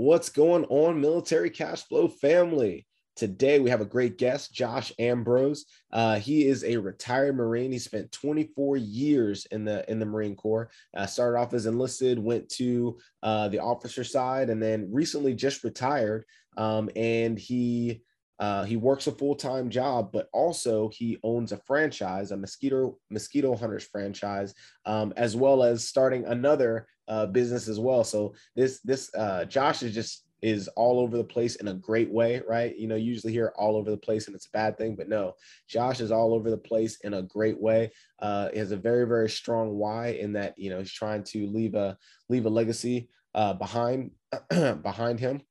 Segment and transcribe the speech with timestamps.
[0.00, 2.86] What's going on, military cash flow family?
[3.16, 5.66] Today we have a great guest, Josh Ambrose.
[5.92, 7.70] Uh, he is a retired Marine.
[7.70, 10.70] He spent 24 years in the in the Marine Corps.
[10.96, 15.64] Uh, started off as enlisted, went to uh, the officer side, and then recently just
[15.64, 16.24] retired.
[16.56, 18.00] Um, and he
[18.38, 22.96] uh, he works a full time job, but also he owns a franchise, a mosquito
[23.10, 24.54] mosquito hunters franchise,
[24.86, 28.04] um, as well as starting another uh, business as well.
[28.04, 32.10] So this this uh, Josh is just is all over the place in a great
[32.10, 32.74] way, right?
[32.78, 35.34] You know, usually hear all over the place and it's a bad thing, but no,
[35.68, 37.92] Josh is all over the place in a great way.
[38.20, 41.46] Uh, he has a very very strong why in that you know he's trying to
[41.48, 41.98] leave a
[42.28, 44.12] leave a legacy uh, behind
[44.82, 45.42] behind him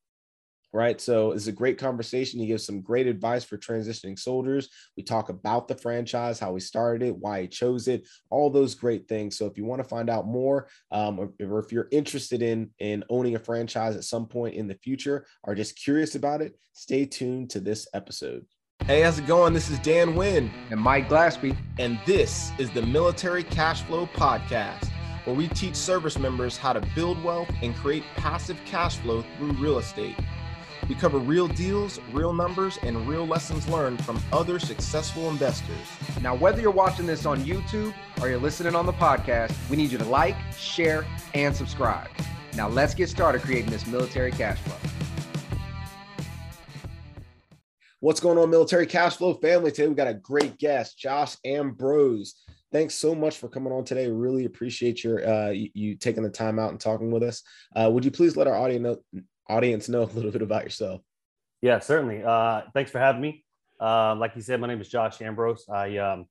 [0.72, 1.00] right?
[1.00, 2.40] So it's a great conversation.
[2.40, 4.68] He gives some great advice for transitioning soldiers.
[4.96, 8.74] We talk about the franchise, how he started it, why he chose it, all those
[8.74, 9.36] great things.
[9.36, 12.70] So if you want to find out more, um, or, or, if you're interested in
[12.78, 16.56] in owning a franchise at some point in the future, or just curious about it,
[16.72, 18.44] stay tuned to this episode.
[18.86, 19.52] Hey, how's it going?
[19.52, 24.88] This is Dan Wynn and Mike Glaspie, and this is the Military Cash Flow Podcast.
[25.24, 29.52] Where we teach service members how to build wealth and create passive cash flow through
[29.52, 30.16] real estate.
[30.88, 35.76] We cover real deals, real numbers, and real lessons learned from other successful investors.
[36.22, 39.92] Now, whether you're watching this on YouTube or you're listening on the podcast, we need
[39.92, 42.08] you to like, share, and subscribe.
[42.56, 44.76] Now, let's get started creating this military cash flow.
[48.00, 49.70] What's going on, military cash flow family?
[49.70, 52.34] Today we got a great guest, Josh Ambrose.
[52.72, 54.08] Thanks so much for coming on today.
[54.08, 57.42] Really appreciate your uh, you, you, taking the time out and talking with us.
[57.76, 61.02] Uh, would you please let our audience know, audience know a little bit about yourself?
[61.60, 62.22] Yeah, certainly.
[62.22, 63.44] Uh, thanks for having me.
[63.80, 65.66] Uh, like you said, my name is Josh Ambrose.
[65.68, 66.26] I um,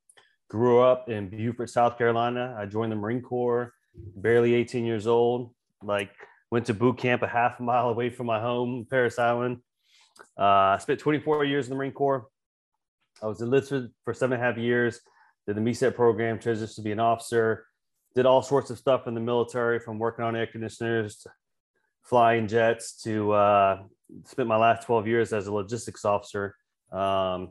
[0.49, 2.55] grew up in Beaufort, South Carolina.
[2.57, 3.73] I joined the Marine Corps,
[4.15, 5.53] barely 18 years old.
[5.83, 6.11] Like
[6.51, 9.57] went to boot camp a half mile away from my home, Parris Island.
[10.37, 12.27] Uh, I spent 24 years in the Marine Corps.
[13.21, 14.99] I was enlisted for seven and a half years.
[15.47, 17.65] Did the MECEP program, transitioned to be an officer.
[18.15, 21.25] Did all sorts of stuff in the military, from working on air conditioners
[22.09, 23.83] flying jets to uh,
[24.25, 26.55] spent my last 12 years as a logistics officer.
[26.91, 27.49] Um,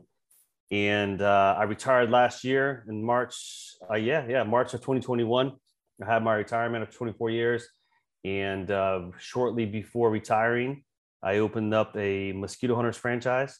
[0.69, 3.35] and uh, I retired last year in March.
[3.89, 5.53] Uh, yeah, yeah, March of 2021.
[6.01, 7.67] I had my retirement of 24 years.
[8.25, 10.83] And uh, shortly before retiring,
[11.23, 13.57] I opened up a mosquito hunters franchise.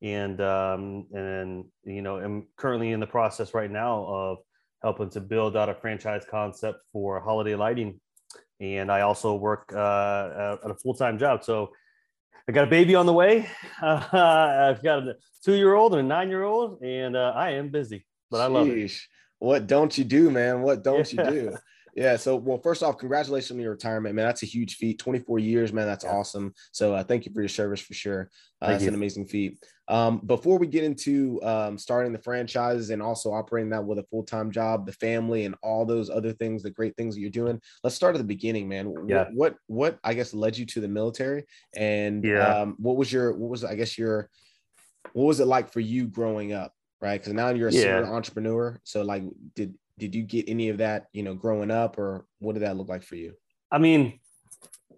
[0.00, 4.38] And um, and you know, I'm currently in the process right now of
[4.80, 8.00] helping to build out a franchise concept for holiday lighting
[8.60, 11.44] and I also work uh, at a full time job.
[11.44, 11.70] So
[12.48, 13.48] I got a baby on the way.
[13.82, 14.02] Uh,
[14.72, 17.68] I've got a two year old and a nine year old, and uh, I am
[17.68, 18.92] busy, but I love it.
[19.38, 20.62] What don't you do, man?
[20.62, 21.30] What don't yeah.
[21.30, 21.56] you do?
[21.98, 22.16] Yeah.
[22.16, 24.24] So, well, first off, congratulations on your retirement, man.
[24.24, 25.00] That's a huge feat.
[25.00, 25.86] 24 years, man.
[25.86, 26.12] That's yeah.
[26.12, 26.54] awesome.
[26.70, 28.30] So, uh, thank you for your service for sure.
[28.62, 29.58] Uh, it's an amazing feat.
[29.88, 34.04] Um, before we get into um, starting the franchise and also operating that with a
[34.04, 37.30] full time job, the family, and all those other things, the great things that you're
[37.30, 38.94] doing, let's start at the beginning, man.
[39.08, 39.24] Yeah.
[39.24, 42.46] What, what, what I guess led you to the military, and yeah.
[42.46, 44.28] um, what was your, what was I guess your,
[45.14, 47.20] what was it like for you growing up, right?
[47.20, 48.02] Because now you're a yeah.
[48.04, 48.78] entrepreneur.
[48.84, 49.24] So, like,
[49.56, 52.76] did did you get any of that, you know, growing up, or what did that
[52.76, 53.34] look like for you?
[53.70, 54.20] I mean,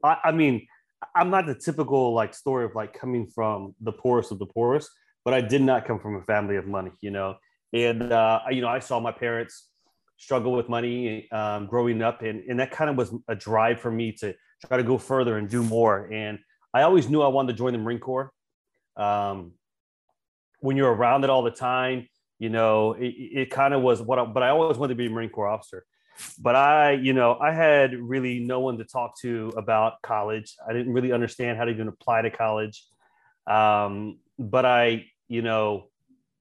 [0.04, 0.66] I, I mean,
[1.14, 4.90] I'm not the typical like story of like coming from the poorest of the poorest,
[5.24, 7.36] but I did not come from a family of money, you know.
[7.72, 9.68] And uh, you know, I saw my parents
[10.16, 13.90] struggle with money um, growing up, and and that kind of was a drive for
[13.90, 14.34] me to
[14.66, 16.10] try to go further and do more.
[16.12, 16.38] And
[16.74, 18.30] I always knew I wanted to join the Marine Corps.
[18.96, 19.52] Um,
[20.60, 22.06] when you're around it all the time,
[22.40, 24.18] you know, it, it kind of was what.
[24.18, 25.84] I, but I always wanted to be a Marine Corps officer
[26.38, 30.56] but I, you know, I had really no one to talk to about college.
[30.66, 32.84] I didn't really understand how to even apply to college.
[33.46, 35.88] Um, but I, you know,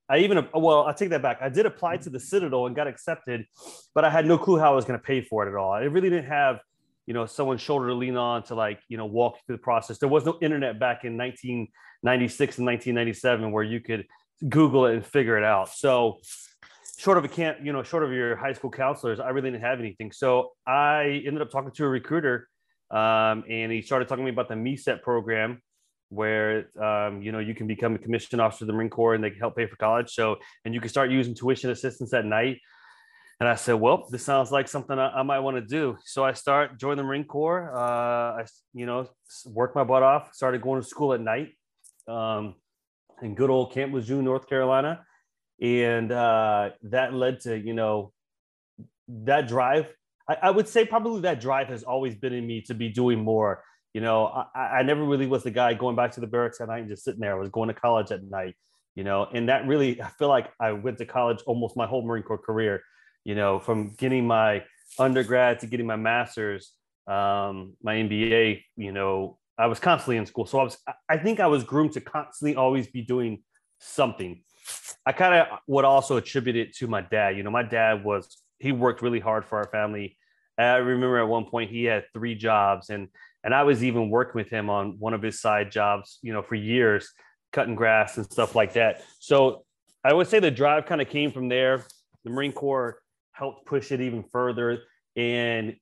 [0.07, 1.39] I even, well, I take that back.
[1.41, 3.45] I did apply to the Citadel and got accepted,
[3.93, 5.71] but I had no clue how I was going to pay for it at all.
[5.71, 6.59] I really didn't have,
[7.05, 9.97] you know, someone's shoulder to lean on to like, you know, walk through the process.
[9.99, 14.05] There was no internet back in 1996 and 1997 where you could
[14.47, 15.69] Google it and figure it out.
[15.69, 16.19] So,
[16.97, 19.63] short of a can't, you know, short of your high school counselors, I really didn't
[19.63, 20.11] have anything.
[20.11, 22.47] So I ended up talking to a recruiter,
[22.91, 25.61] um, and he started talking to me about the MECEP program,
[26.09, 29.23] where um, you know you can become a commissioned officer of the Marine Corps, and
[29.23, 30.11] they can help pay for college.
[30.11, 32.59] So and you can start using tuition assistance at night.
[33.41, 35.97] And I said, well, this sounds like something I, I might want to do.
[36.03, 37.73] So I start join the Marine Corps.
[37.73, 39.07] Uh, I, you know,
[39.45, 40.33] worked my butt off.
[40.33, 41.53] Started going to school at night
[42.09, 42.55] um,
[43.21, 45.05] in good old Camp Lejeune, North Carolina.
[45.61, 48.13] And uh, that led to you know
[49.07, 49.87] that drive.
[50.27, 53.23] I, I, would say probably that drive has always been in me to be doing
[53.23, 53.63] more.
[53.93, 56.67] You know, I, I never really was the guy going back to the barracks at
[56.67, 57.35] night and just sitting there.
[57.35, 58.55] I was going to college at night,
[58.95, 62.05] you know, and that really, I feel like I went to college almost my whole
[62.05, 62.83] Marine Corps career,
[63.25, 64.63] you know, from getting my
[64.99, 66.73] undergrad to getting my master's,
[67.07, 70.45] um, my MBA, you know, I was constantly in school.
[70.45, 70.77] So I was,
[71.09, 73.43] I think I was groomed to constantly always be doing
[73.79, 74.41] something.
[75.05, 77.35] I kind of would also attribute it to my dad.
[77.35, 80.17] You know, my dad was, he worked really hard for our family.
[80.57, 83.09] I remember at one point he had three jobs and
[83.43, 86.41] and I was even working with him on one of his side jobs, you know,
[86.41, 87.09] for years,
[87.53, 89.01] cutting grass and stuff like that.
[89.19, 89.63] So
[90.03, 91.85] I would say the drive kind of came from there.
[92.25, 92.99] The Marine Corps
[93.31, 94.79] helped push it even further.
[95.15, 95.75] And,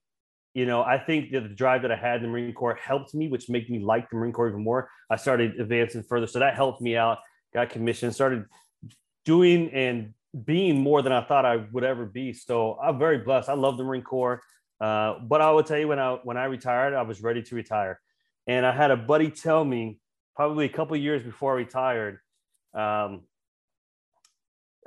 [0.57, 3.13] you know, I think that the drive that I had in the Marine Corps helped
[3.13, 4.89] me, which made me like the Marine Corps even more.
[5.07, 6.25] I started advancing further.
[6.25, 7.19] So that helped me out,
[7.53, 8.45] got commissioned, started
[9.23, 10.15] doing and
[10.45, 12.33] being more than I thought I would ever be.
[12.33, 13.49] So I'm very blessed.
[13.49, 14.41] I love the Marine Corps.
[14.81, 17.55] Uh, but I will tell you when I when I retired, I was ready to
[17.55, 18.01] retire,
[18.47, 19.99] and I had a buddy tell me
[20.35, 22.17] probably a couple years before I retired.
[22.73, 23.25] Um,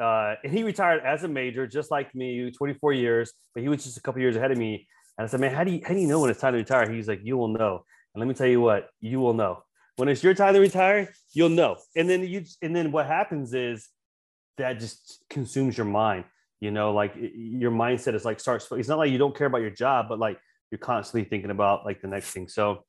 [0.01, 3.85] uh, and he retired as a major, just like me, 24 years, but he was
[3.85, 4.89] just a couple years ahead of me.
[5.19, 6.59] And I said, "Man, how do you how do you know when it's time to
[6.59, 7.85] retire?" He's like, "You will know."
[8.15, 9.63] And let me tell you what, you will know
[9.97, 11.13] when it's your time to retire.
[11.33, 13.89] You'll know, and then you and then what happens is
[14.59, 16.25] that just consumes your mind
[16.61, 19.63] you know like your mindset is like starts it's not like you don't care about
[19.63, 20.39] your job but like
[20.71, 22.85] you're constantly thinking about like the next thing so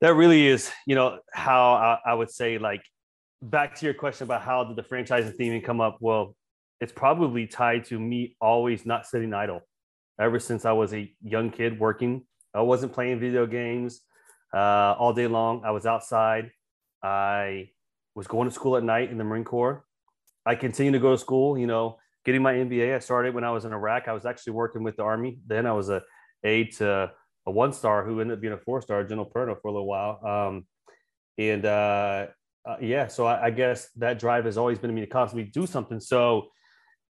[0.00, 2.82] that really is you know how I, I would say like
[3.40, 6.34] back to your question about how did the franchising theme come up well
[6.80, 9.60] it's probably tied to me always not sitting idle
[10.20, 12.24] ever since i was a young kid working
[12.54, 14.00] i wasn't playing video games
[14.54, 16.50] uh, all day long i was outside
[17.02, 17.68] i
[18.14, 19.84] was going to school at night in the marine corps
[20.44, 22.94] i continued to go to school you know getting my MBA.
[22.94, 24.08] I started when I was in Iraq.
[24.08, 25.38] I was actually working with the Army.
[25.46, 26.02] Then I was a
[26.44, 27.10] aide to
[27.46, 29.86] a one star who ended up being a four star, General Perna, for a little
[29.86, 30.20] while.
[30.24, 30.66] Um,
[31.38, 32.26] and uh,
[32.64, 35.50] uh, yeah, so I, I, guess that drive has always been to me to constantly
[35.50, 35.98] do something.
[35.98, 36.48] So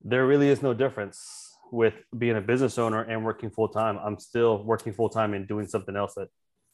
[0.02, 3.98] there really is no difference with being a business owner and working full time.
[4.02, 6.28] I'm still working full time and doing something else that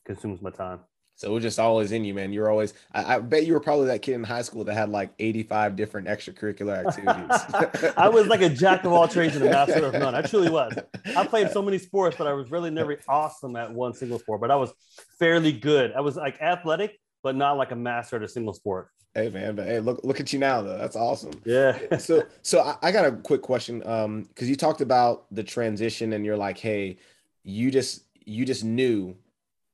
[0.05, 0.81] consumes my time.
[1.15, 2.33] So it was just always in you, man.
[2.33, 4.89] You're always, I, I, bet you were probably that kid in high school that had
[4.89, 7.93] like 85 different extracurricular activities.
[7.97, 10.15] I was like a jack of all trades and a master of none.
[10.15, 10.73] I truly was.
[11.15, 14.41] I played so many sports, but I was really never awesome at one single sport,
[14.41, 14.73] but I was
[15.19, 15.93] fairly good.
[15.93, 18.89] I was like athletic, but not like a master at a single sport.
[19.15, 20.79] Hey man, but hey, look look at you now though.
[20.79, 21.33] That's awesome.
[21.45, 21.97] Yeah.
[21.99, 23.87] so so I, I got a quick question.
[23.87, 26.97] Um, because you talked about the transition and you're like, hey,
[27.43, 29.17] you just you just knew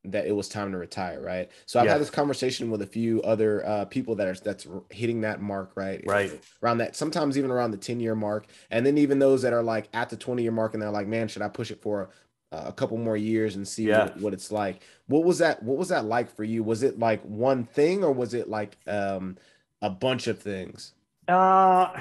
[0.04, 1.50] that it was time to retire, right?
[1.66, 5.20] So I've had this conversation with a few other uh, people that are that's hitting
[5.22, 6.02] that mark, right?
[6.06, 6.40] Right.
[6.62, 8.46] Around that, sometimes even around the 10 year mark.
[8.70, 11.06] And then even those that are like at the 20 year mark and they're like,
[11.06, 12.10] man, should I push it for
[12.52, 14.04] a, a couple more years and see yeah.
[14.04, 14.82] what, what, it's like?
[15.06, 15.62] What was that?
[15.62, 16.62] What was that like for you?
[16.62, 19.36] Was it like one thing or was it like um,
[19.82, 20.92] a bunch of things?
[21.26, 21.92] Uh,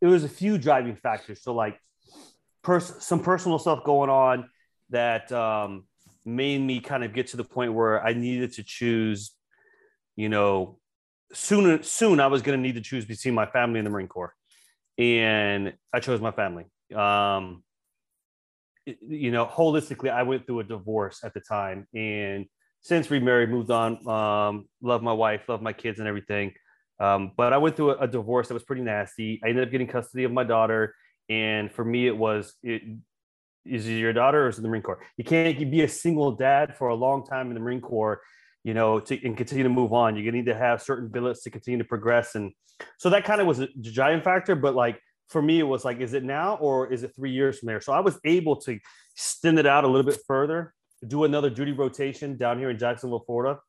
[0.00, 1.42] it was a few driving factors.
[1.42, 1.80] So like
[2.62, 4.48] pers- some personal stuff going on
[4.90, 5.84] that, um,
[6.24, 9.32] made me kind of get to the point where I needed to choose,
[10.16, 10.78] you know,
[11.32, 14.08] soon soon I was going to need to choose between my family and the Marine
[14.08, 14.34] Corps,
[14.98, 16.66] and I chose my family.
[16.94, 17.62] Um,
[18.86, 22.46] you know, holistically, I went through a divorce at the time, and
[22.80, 24.06] since remarried, moved on.
[24.08, 26.52] Um, love my wife, love my kids, and everything.
[26.98, 29.40] Um, but I went through a, a, divorce that was pretty nasty.
[29.42, 30.94] I ended up getting custody of my daughter,
[31.28, 32.82] and for me, it was it,
[33.64, 35.00] is it your daughter or is it the Marine Corps?
[35.16, 38.20] You can't be a single dad for a long time in the Marine Corps,
[38.64, 40.14] you know, to, and continue to move on.
[40.14, 42.34] You're going to need to have certain billets to continue to progress.
[42.34, 42.52] And
[42.98, 44.56] so that kind of was a giant factor.
[44.56, 45.00] But like
[45.30, 47.80] for me, it was like, is it now or is it three years from there?
[47.80, 48.78] So I was able to
[49.14, 50.74] extend it out a little bit further,
[51.06, 53.60] do another duty rotation down here in Jacksonville, Florida,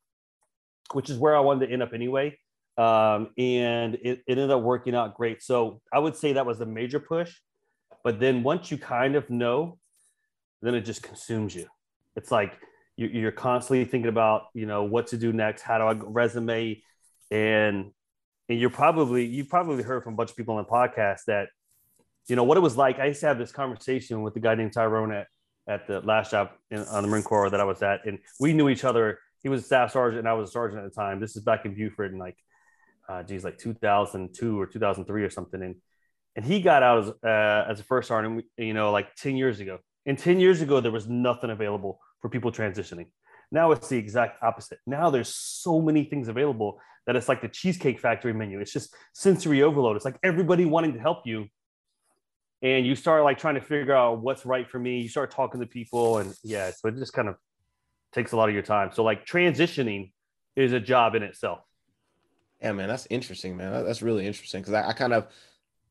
[0.91, 2.37] which is where I wanted to end up anyway.
[2.77, 5.41] Um, and it, it ended up working out great.
[5.43, 7.33] So I would say that was the major push.
[8.03, 9.77] But then once you kind of know
[10.61, 11.67] then it just consumes you.
[12.15, 12.53] It's like
[12.97, 16.81] you're constantly thinking about, you know, what to do next, how do I resume,
[17.31, 17.91] and
[18.49, 21.49] and you're probably you probably heard from a bunch of people on the podcast that,
[22.27, 22.99] you know, what it was like.
[22.99, 25.27] I used to have this conversation with the guy named Tyrone at
[25.67, 28.53] at the last job in, on the Marine Corps that I was at, and we
[28.53, 29.19] knew each other.
[29.43, 31.19] He was a staff sergeant, and I was a sergeant at the time.
[31.19, 32.37] This is back in Beaufort, in like,
[33.09, 35.75] uh, geez, like 2002 or 2003 or something, and
[36.35, 39.59] and he got out as uh, as a first sergeant, you know, like 10 years
[39.59, 39.79] ago.
[40.05, 43.07] And 10 years ago, there was nothing available for people transitioning.
[43.51, 44.79] Now it's the exact opposite.
[44.87, 48.59] Now there's so many things available that it's like the Cheesecake Factory menu.
[48.59, 49.95] It's just sensory overload.
[49.95, 51.47] It's like everybody wanting to help you.
[52.61, 55.01] And you start like trying to figure out what's right for me.
[55.01, 57.35] You start talking to people, and yeah, so it just kind of
[58.13, 58.91] takes a lot of your time.
[58.93, 60.11] So like transitioning
[60.55, 61.59] is a job in itself.
[62.61, 63.83] Yeah, man, that's interesting, man.
[63.83, 65.27] That's really interesting because I, I, kind of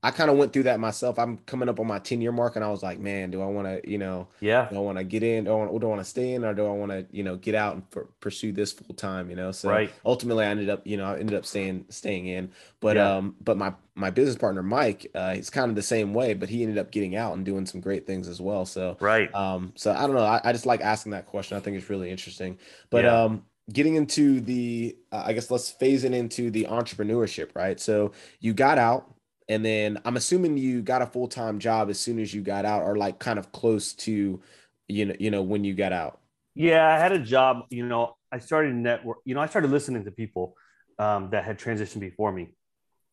[0.03, 1.19] I kind of went through that myself.
[1.19, 3.47] I'm coming up on my 10 year mark and I was like, man, do I
[3.47, 5.45] want to, you know, yeah, do I want to get in?
[5.45, 7.23] Do I want, do I want to stay in or do I want to, you
[7.23, 9.53] know, get out and for, pursue this full time, you know?
[9.53, 9.93] So right.
[10.07, 13.17] ultimately I ended up, you know, I ended up staying, staying in, but, yeah.
[13.17, 16.49] um, but my, my business partner, Mike, uh, he's kind of the same way, but
[16.49, 18.65] he ended up getting out and doing some great things as well.
[18.65, 19.33] So, right.
[19.35, 20.25] Um, so I don't know.
[20.25, 21.59] I, I just like asking that question.
[21.59, 23.25] I think it's really interesting, but, yeah.
[23.25, 28.11] um, getting into the uh, i guess let's phase it into the entrepreneurship right so
[28.41, 29.15] you got out
[29.51, 32.65] and then I'm assuming you got a full time job as soon as you got
[32.65, 34.41] out, or like kind of close to,
[34.87, 36.21] you know, you know, when you got out.
[36.55, 37.65] Yeah, I had a job.
[37.69, 39.19] You know, I started network.
[39.25, 40.55] You know, I started listening to people
[41.01, 42.51] um, that had transitioned before me,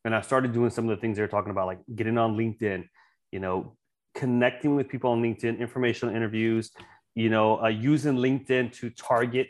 [0.06, 2.38] and I started doing some of the things they were talking about, like getting on
[2.38, 2.88] LinkedIn.
[3.32, 3.76] You know,
[4.14, 6.70] connecting with people on LinkedIn, informational interviews.
[7.16, 9.48] You know, uh, using LinkedIn to target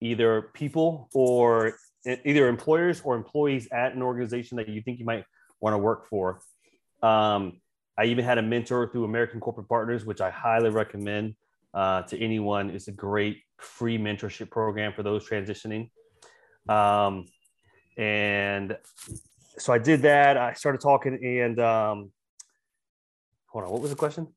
[0.00, 1.74] either people or
[2.24, 5.22] either employers or employees at an organization that you think you might
[5.66, 6.40] want to work for.
[7.02, 7.60] Um,
[7.98, 11.34] I even had a mentor through American Corporate Partners, which I highly recommend
[11.74, 12.70] uh, to anyone.
[12.70, 15.90] It's a great free mentorship program for those transitioning.
[16.68, 17.26] Um,
[17.96, 18.76] and
[19.58, 20.36] so I did that.
[20.36, 22.12] I started talking, and um,
[23.46, 24.28] hold on, what was the question?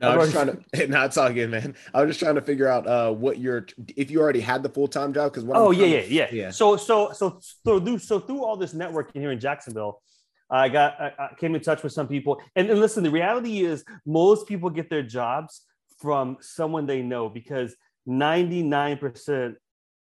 [0.00, 0.86] No, I was just trying to.
[0.88, 1.74] No, it's all good, man.
[1.92, 4.68] I was just trying to figure out uh, what your if you already had the
[4.68, 6.50] full time job because oh yeah, yeah, yeah, yeah.
[6.50, 10.02] So so so through so through all this networking here in Jacksonville,
[10.50, 13.60] I got I, I came in touch with some people, and, and listen, the reality
[13.60, 15.62] is most people get their jobs
[15.98, 17.74] from someone they know because
[18.06, 19.56] ninety nine percent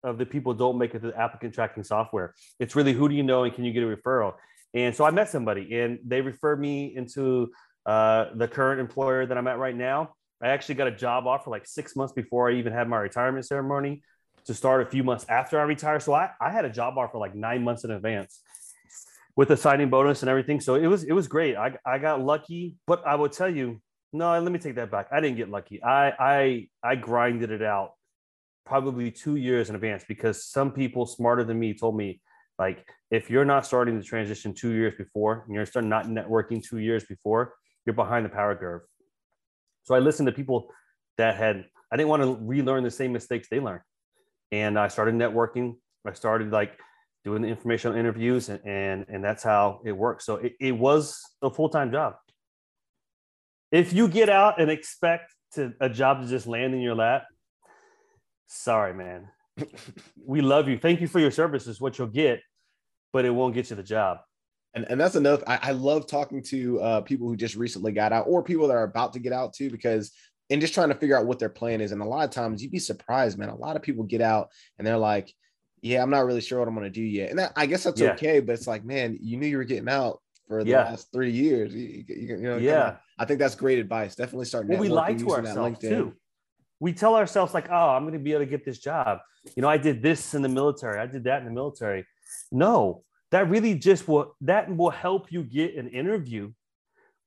[0.04, 2.34] of the people don't make it to the applicant tracking software.
[2.60, 4.34] It's really who do you know and can you get a referral?
[4.74, 7.50] And so I met somebody, and they referred me into
[7.86, 11.50] uh, the current employer that I'm at right now, I actually got a job offer
[11.50, 14.02] like six months before I even had my retirement ceremony
[14.44, 16.00] to start a few months after I retire.
[16.00, 18.42] So I, I had a job offer like nine months in advance
[19.36, 20.60] with a signing bonus and everything.
[20.60, 21.56] So it was it was great.
[21.56, 23.80] I, I got lucky, but I will tell you,
[24.12, 25.08] no, let me take that back.
[25.12, 25.82] I didn't get lucky.
[25.82, 27.92] I I I grinded it out
[28.64, 32.20] probably two years in advance because some people smarter than me told me
[32.58, 36.64] like if you're not starting the transition two years before and you're starting not networking
[36.66, 37.54] two years before,
[37.86, 38.82] you're behind the power curve.
[39.84, 40.68] So I listened to people
[41.16, 43.82] that had, I didn't want to relearn the same mistakes they learned.
[44.52, 45.76] And I started networking.
[46.06, 46.78] I started like
[47.24, 50.26] doing the informational interviews and, and, and that's how it works.
[50.26, 52.14] So it, it was a full-time job.
[53.72, 57.24] If you get out and expect to a job to just land in your lap,
[58.46, 59.28] sorry, man.
[60.24, 60.78] we love you.
[60.78, 62.40] Thank you for your services, what you'll get,
[63.12, 64.18] but it won't get you the job.
[64.76, 65.42] And, and that's enough.
[65.46, 68.76] I, I love talking to uh, people who just recently got out or people that
[68.76, 70.12] are about to get out too, because
[70.50, 71.92] and just trying to figure out what their plan is.
[71.92, 73.48] And a lot of times you'd be surprised, man.
[73.48, 75.32] A lot of people get out and they're like,
[75.80, 77.30] yeah, I'm not really sure what I'm going to do yet.
[77.30, 78.12] And that, I guess that's yeah.
[78.12, 78.40] okay.
[78.40, 80.84] But it's like, man, you knew you were getting out for the yeah.
[80.84, 81.74] last three years.
[81.74, 82.84] You, you, you know, yeah.
[82.84, 84.14] Kinda, I think that's great advice.
[84.14, 84.68] Definitely start.
[84.68, 86.14] Well, we lie to ourselves too.
[86.80, 89.20] We tell ourselves like, oh, I'm going to be able to get this job.
[89.54, 91.00] You know, I did this in the military.
[91.00, 92.04] I did that in the military.
[92.52, 96.52] No, that really just will that will help you get an interview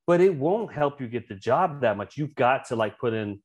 [0.10, 2.18] but it won't help you get the job that much.
[2.18, 3.40] You've got to like put in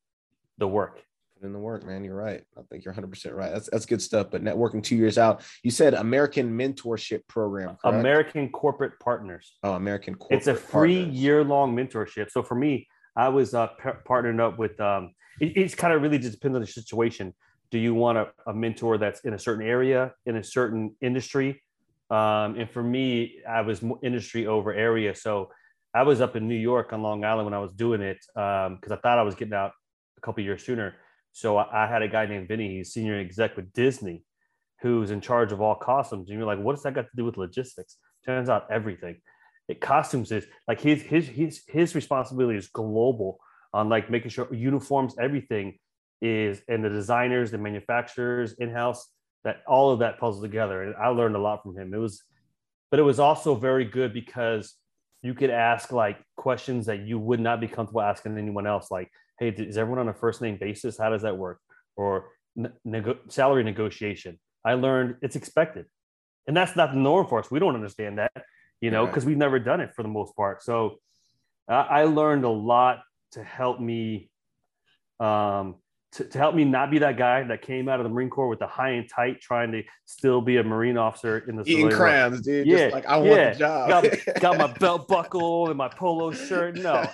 [0.57, 0.99] the work.
[1.39, 2.03] Put in the work man.
[2.03, 2.41] You're right.
[2.57, 3.53] I think you're 100% right.
[3.53, 4.31] That's that's good stuff.
[4.31, 7.99] But networking two years out you said american mentorship program correct?
[7.99, 9.59] american corporate partners.
[9.61, 12.31] Oh american corporate it's a free year-long mentorship.
[12.31, 16.01] So for me i was uh, par- partnered up with um, it, it's kind of
[16.01, 17.35] really just depends on the situation.
[17.69, 21.61] Do you want a, a mentor that's in a certain area in a certain industry
[22.09, 25.15] um, and for me, I was industry over area.
[25.15, 25.49] So
[25.93, 28.67] I was up in New York on Long Island when I was doing it because
[28.67, 29.71] um, I thought I was getting out
[30.17, 30.95] a couple years sooner.
[31.31, 34.23] So I, I, had a guy named Vinny, he's senior exec with Disney,
[34.81, 36.29] who's in charge of all costumes.
[36.29, 37.97] And you're like, what does that got to do with logistics?
[38.25, 39.17] Turns out everything.
[39.67, 43.39] It costumes is like his his his his responsibility is global
[43.73, 45.79] on like making sure uniforms, everything
[46.21, 49.07] is and the designers, the manufacturers in house
[49.45, 50.83] that all of that puzzle together.
[50.83, 51.93] And I learned a lot from him.
[51.93, 52.21] It was,
[52.91, 54.75] but it was also very good because
[55.21, 58.91] you could ask like questions that you would not be comfortable asking anyone else.
[58.91, 59.09] Like,
[59.39, 60.97] hey, is everyone on a first name basis?
[60.97, 61.59] How does that work?
[61.95, 62.31] Or
[62.83, 64.39] nego- salary negotiation.
[64.65, 65.85] I learned it's expected.
[66.47, 67.49] And that's not the norm for us.
[67.49, 68.31] We don't understand that,
[68.81, 70.63] you know, because we've never done it for the most part.
[70.63, 70.97] So
[71.69, 74.29] uh, I learned a lot to help me
[75.19, 75.75] um,
[76.15, 78.47] to, to help me not be that guy that came out of the Marine Corps
[78.47, 81.83] with the high and tight, trying to still be a Marine officer in the civilian
[81.83, 81.93] world.
[81.93, 82.67] eating crayons, dude.
[82.67, 83.53] Yeah, Just like I want yeah.
[83.53, 83.89] the job.
[83.89, 86.75] got, got my belt buckle and my polo shirt.
[86.77, 87.05] No,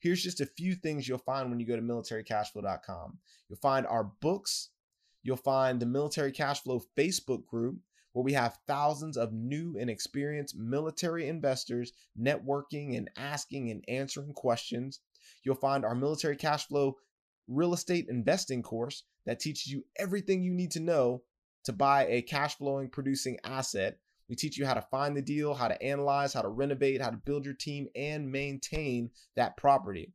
[0.00, 3.18] Here's just a few things you'll find when you go to militarycashflow.com.
[3.48, 4.70] You'll find our books,
[5.22, 7.76] you'll find the Military Cashflow Facebook group
[8.12, 14.32] where we have thousands of new and experienced military investors networking and asking and answering
[14.32, 15.00] questions.
[15.44, 16.96] You'll find our military cash flow
[17.48, 21.22] real estate investing course that teaches you everything you need to know
[21.64, 23.98] to buy a cash flowing producing asset.
[24.28, 27.10] We teach you how to find the deal, how to analyze, how to renovate, how
[27.10, 30.12] to build your team and maintain that property.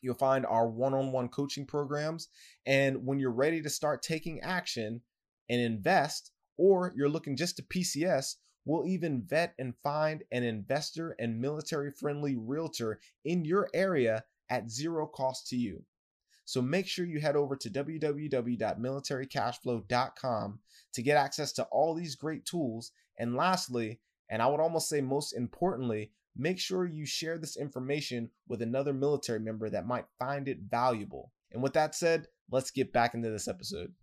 [0.00, 2.28] You'll find our one on one coaching programs.
[2.66, 5.00] And when you're ready to start taking action
[5.48, 11.14] and invest, or you're looking just to PCS, we'll even vet and find an investor
[11.18, 15.82] and military friendly realtor in your area at zero cost to you.
[16.44, 20.58] So make sure you head over to www.militarycashflow.com
[20.92, 22.92] to get access to all these great tools.
[23.18, 28.28] And lastly, and I would almost say most importantly, make sure you share this information
[28.48, 31.32] with another military member that might find it valuable.
[31.52, 33.94] And with that said, let's get back into this episode.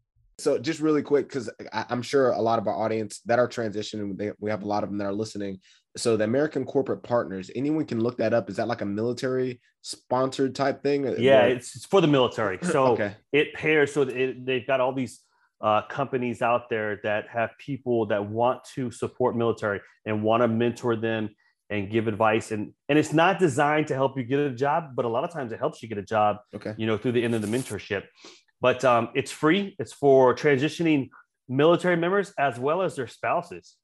[0.42, 4.18] So just really quick, because I'm sure a lot of our audience that are transitioning,
[4.18, 5.60] they, we have a lot of them that are listening.
[5.98, 8.50] So the American Corporate Partners, anyone can look that up.
[8.50, 11.04] Is that like a military sponsored type thing?
[11.18, 12.58] Yeah, it's, it's for the military.
[12.72, 13.16] So okay.
[13.34, 13.94] it pairs.
[13.94, 15.20] So it, they've got all these
[15.62, 20.48] uh, companies out there that have people that want to support military and want to
[20.48, 21.30] mentor them
[21.70, 25.06] and give advice and and it's not designed to help you get a job but
[25.06, 27.24] a lot of times it helps you get a job okay you know through the
[27.24, 28.04] end of the mentorship
[28.62, 29.76] but um, it's free.
[29.80, 31.10] It's for transitioning
[31.50, 33.76] military members as well as their spouses.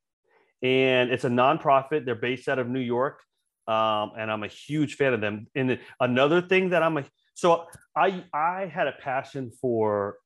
[0.61, 2.05] And it's a nonprofit.
[2.05, 3.19] They're based out of New York.
[3.67, 5.47] Um, and I'm a huge fan of them.
[5.55, 10.17] And another thing that I'm a so I I had a passion for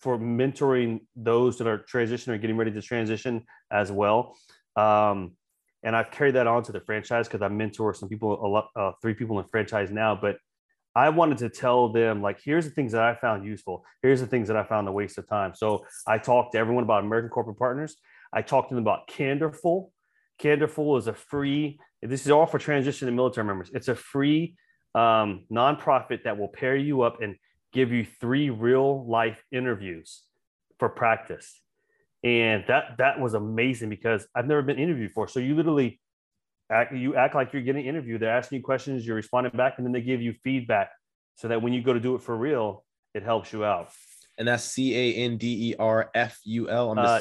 [0.00, 4.36] for mentoring those that are transitioning or getting ready to transition as well.
[4.76, 5.32] Um,
[5.82, 8.68] and I've carried that on to the franchise because I mentor some people, a lot,
[8.76, 10.18] uh, three people in franchise now.
[10.20, 10.38] But
[10.94, 13.84] I wanted to tell them like, here's the things that I found useful.
[14.02, 15.54] Here's the things that I found a waste of time.
[15.54, 17.96] So I talked to everyone about American Corporate Partners.
[18.32, 19.92] I talked to them about Candorful.
[20.38, 21.78] Candorful is a free.
[22.02, 23.70] This is all for transition and military members.
[23.72, 24.56] It's a free
[24.94, 27.36] um, nonprofit that will pair you up and
[27.72, 30.22] give you three real life interviews
[30.78, 31.60] for practice.
[32.24, 35.28] And that that was amazing because I've never been interviewed before.
[35.28, 36.00] So you literally
[36.70, 38.20] act, you act like you're getting interviewed.
[38.20, 40.90] They're asking you questions, you're responding back, and then they give you feedback
[41.36, 43.90] so that when you go to do it for real, it helps you out.
[44.36, 46.98] And that's C A N D E R F U L.
[46.98, 47.20] Uh,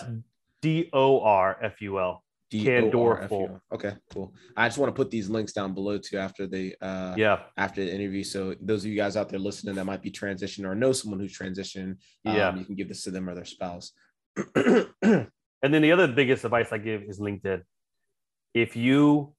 [0.62, 2.24] D O R F U L.
[2.50, 3.62] Candorful.
[3.74, 4.34] Okay, cool.
[4.56, 7.84] I just want to put these links down below too after the uh yeah after
[7.84, 8.24] the interview.
[8.24, 11.20] So those of you guys out there listening that might be transitioning or know someone
[11.20, 13.92] who's transitioning, um, yeah, you can give this to them or their spouse.
[14.56, 15.28] and
[15.62, 17.64] then the other biggest advice I give is LinkedIn.
[18.54, 19.34] If you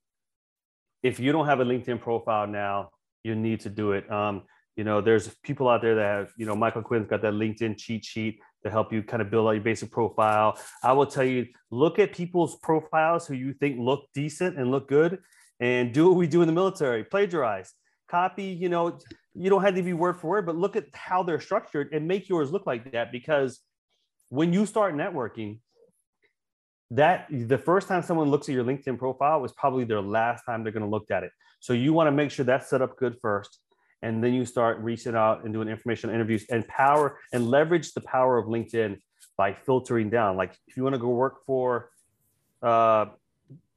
[1.02, 2.90] if you don't have a LinkedIn profile now,
[3.24, 4.10] you need to do it.
[4.10, 4.42] Um,
[4.76, 7.76] you know, there's people out there that have, you know, Michael Quinn's got that LinkedIn
[7.78, 10.58] cheat sheet to help you kind of build out your basic profile.
[10.82, 14.88] I will tell you, look at people's profiles who you think look decent and look
[14.88, 15.18] good
[15.60, 17.72] and do what we do in the military, plagiarize,
[18.08, 18.98] copy, you know,
[19.34, 22.06] you don't have to be word for word, but look at how they're structured and
[22.06, 23.60] make yours look like that because
[24.28, 25.58] when you start networking,
[26.90, 30.62] that the first time someone looks at your LinkedIn profile was probably their last time
[30.62, 31.30] they're going to look at it.
[31.60, 33.58] So you want to make sure that's set up good first.
[34.00, 38.00] And then you start reaching out and doing information interviews and power and leverage the
[38.00, 38.98] power of LinkedIn
[39.36, 40.36] by filtering down.
[40.36, 41.90] Like if you want to go work for,
[42.62, 43.06] uh,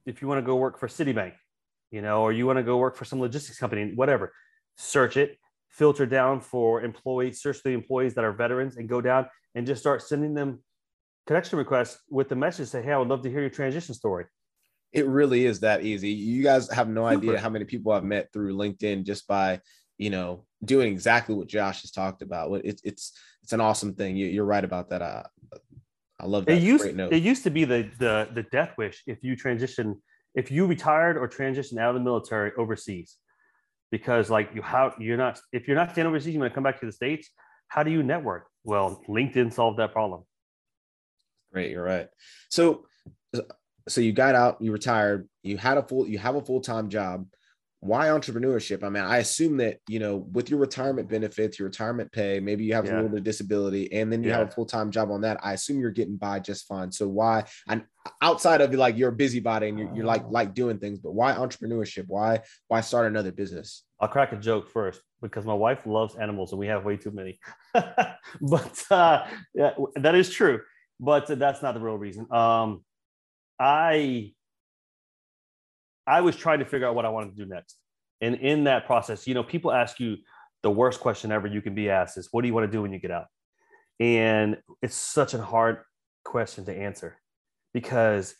[0.06, 1.34] if you want to go work for Citibank,
[1.90, 4.32] you know, or you want to go work for some logistics company, whatever,
[4.76, 9.26] search it, filter down for employees, search the employees that are veterans and go down
[9.54, 10.62] and just start sending them
[11.26, 14.26] connection request with the message say, Hey, I would love to hear your transition story.
[14.92, 16.10] It really is that easy.
[16.10, 17.18] You guys have no Super.
[17.18, 19.60] idea how many people I've met through LinkedIn just by,
[19.96, 22.52] you know, doing exactly what Josh has talked about.
[22.64, 24.16] It's it's it's an awesome thing.
[24.16, 25.00] You, are right about that.
[25.00, 25.22] Uh,
[26.20, 26.58] I love that.
[26.58, 30.00] It used, it used to be the, the the death wish if you transition,
[30.34, 33.16] if you retired or transitioned out of the military overseas,
[33.90, 36.64] because like you how you're not if you're not staying overseas, you want to come
[36.64, 37.30] back to the states.
[37.68, 38.46] How do you network?
[38.64, 40.24] Well, LinkedIn solved that problem.
[41.52, 42.08] Great, you're right.
[42.50, 42.86] So,
[43.88, 46.88] so you got out, you retired, you had a full, you have a full time
[46.88, 47.26] job.
[47.80, 48.84] why entrepreneurship?
[48.84, 52.64] I mean, I assume that you know, with your retirement benefits, your retirement pay, maybe
[52.64, 52.92] you have yeah.
[52.92, 54.38] a little bit of disability, and then you yeah.
[54.38, 55.40] have a full time job on that.
[55.42, 56.92] I assume you're getting by just fine.
[56.92, 57.44] So why?
[57.68, 57.84] And
[58.20, 61.32] outside of like you're a busybody and you're, you're like like doing things, but why
[61.32, 62.04] entrepreneurship?
[62.06, 63.84] Why why start another business?
[64.00, 67.12] I'll crack a joke first because my wife loves animals and we have way too
[67.12, 67.38] many.
[67.74, 70.60] but uh, yeah, that is true.
[71.02, 72.32] But that's not the real reason.
[72.32, 72.84] Um,
[73.58, 74.32] I
[76.06, 77.76] I was trying to figure out what I wanted to do next.
[78.20, 80.18] And in that process, you know, people ask you
[80.62, 82.82] the worst question ever you can be asked is, what do you want to do
[82.82, 83.26] when you get out?
[83.98, 85.78] And it's such a hard
[86.24, 87.18] question to answer
[87.74, 88.36] because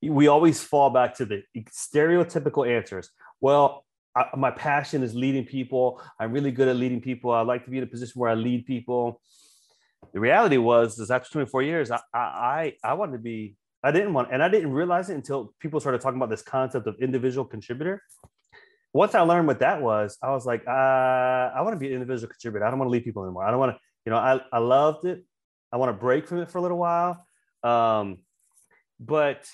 [0.00, 3.10] we always fall back to the stereotypical answers.
[3.40, 6.00] Well, I, my passion is leading people.
[6.20, 7.32] I'm really good at leading people.
[7.32, 9.20] I like to be in a position where I lead people.
[10.14, 14.14] The reality was, is after 24 years, I, I, I wanted to be I didn't
[14.14, 17.44] want, and I didn't realize it until people started talking about this concept of individual
[17.44, 18.02] contributor.
[18.94, 21.92] Once I learned what that was, I was like, uh, I want to be an
[21.92, 22.64] individual contributor.
[22.64, 23.44] I don't want to lead people anymore.
[23.44, 25.22] I don't want to, you know, I, I loved it.
[25.70, 27.26] I want to break from it for a little while.
[27.62, 28.20] Um,
[28.98, 29.46] but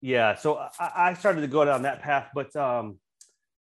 [0.00, 2.28] yeah, so I, I, started to go down that path.
[2.32, 2.98] But um,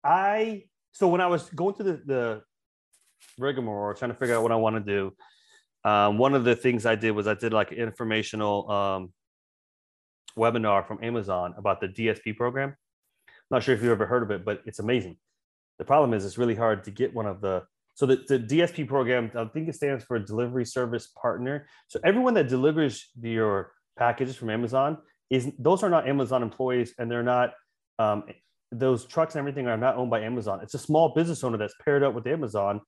[0.02, 2.42] I, so when I was going through the, the
[3.38, 5.12] rigmarole, trying to figure out what I want to do,
[5.84, 9.12] um, one of the things I did was I did like an informational um,
[10.36, 12.74] webinar from Amazon about the DSP program.
[13.50, 15.16] not sure if you've ever heard of it, but it's amazing.
[15.78, 17.62] The problem is it's really hard to get one of the
[17.94, 21.66] so the, the DSP program, I think it stands for Delivery Service Partner.
[21.88, 24.98] So everyone that delivers your packages from Amazon
[25.30, 27.54] is those are not Amazon employees, and they're not
[27.98, 28.24] um,
[28.70, 30.60] those trucks and everything are not owned by Amazon.
[30.62, 32.82] It's a small business owner that's paired up with Amazon,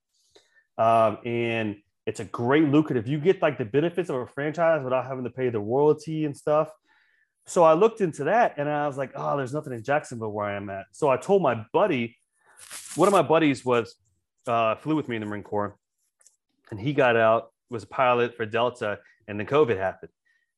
[0.78, 3.06] um, and it's a great lucrative.
[3.06, 6.34] You get like the benefits of a franchise without having to pay the royalty and
[6.34, 6.70] stuff.
[7.46, 10.46] So I looked into that and I was like, oh, there's nothing in Jacksonville where
[10.46, 10.86] I am at.
[10.92, 12.16] So I told my buddy,
[12.94, 13.94] one of my buddies was
[14.46, 15.76] uh, flew with me in the Marine Corps,
[16.70, 20.10] and he got out, was a pilot for Delta, and then COVID happened,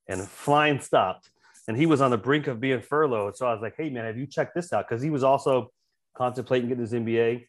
[0.09, 1.31] and flying stopped,
[1.69, 3.37] and he was on the brink of being furloughed.
[3.37, 4.89] So I was like, hey man, have you checked this out?
[4.89, 5.71] Because he was also
[6.17, 7.47] contemplating getting his MBA,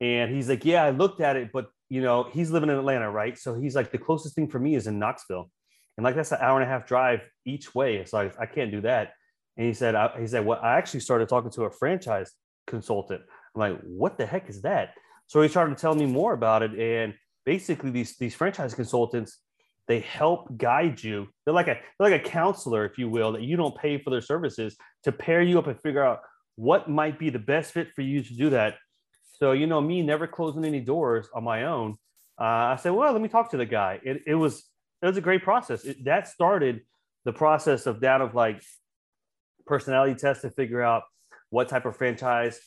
[0.00, 3.10] and he's like, yeah, I looked at it, but you know, he's living in Atlanta,
[3.10, 3.36] right?
[3.36, 5.50] So he's like, the closest thing for me is in Knoxville.
[5.96, 8.04] And like, that's an hour and a half drive each way.
[8.04, 9.12] So I, I can't do that.
[9.56, 12.32] And he said, I, he said, well, I actually started talking to a franchise
[12.66, 13.22] consultant.
[13.54, 14.94] I'm like, what the heck is that?
[15.26, 16.78] So he started to tell me more about it.
[16.78, 19.38] And basically these, these franchise consultants,
[19.88, 21.26] they help guide you.
[21.44, 24.10] They're like a, they're like a counselor, if you will, that you don't pay for
[24.10, 26.20] their services to pair you up and figure out
[26.54, 28.76] what might be the best fit for you to do that
[29.40, 31.96] so, you know, me never closing any doors on my own.
[32.38, 33.98] Uh, I said, well, let me talk to the guy.
[34.02, 34.64] It, it was
[35.02, 35.84] it was a great process.
[35.84, 36.82] It, that started
[37.24, 38.62] the process of that of like
[39.66, 41.02] personality tests to figure out
[41.48, 42.60] what type of franchise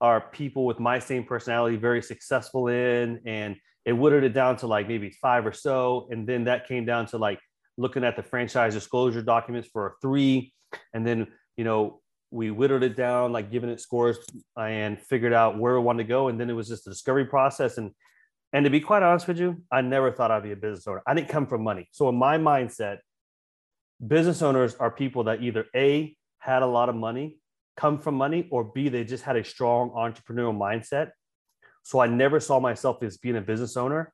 [0.00, 4.66] are people with my same personality very successful in, and it whittled it down to
[4.66, 7.38] like maybe five or so, and then that came down to like
[7.78, 10.52] looking at the franchise disclosure documents for three,
[10.92, 12.01] and then you know
[12.32, 14.18] we whittled it down, like giving it scores
[14.56, 16.28] and figured out where we wanted to go.
[16.28, 17.78] And then it was just a discovery process.
[17.78, 17.92] And
[18.54, 21.02] and to be quite honest with you, I never thought I'd be a business owner.
[21.06, 21.88] I didn't come from money.
[21.92, 22.98] So in my mindset,
[24.06, 27.38] business owners are people that either A had a lot of money,
[27.76, 31.12] come from money, or B, they just had a strong entrepreneurial mindset.
[31.82, 34.12] So I never saw myself as being a business owner.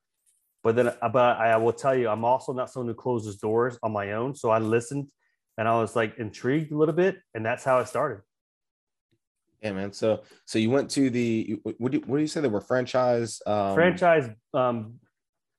[0.63, 3.93] But then, but I will tell you, I'm also not someone who closes doors on
[3.93, 4.35] my own.
[4.35, 5.09] So I listened
[5.59, 8.23] and I was like intrigued a little bit, and that's how it started.
[9.63, 9.93] Yeah, man.
[9.93, 12.61] So, so you went to the what do you, what do you say they were
[12.61, 13.43] franchise?
[13.45, 13.75] Um...
[13.75, 14.31] Franchise.
[14.55, 14.95] Um,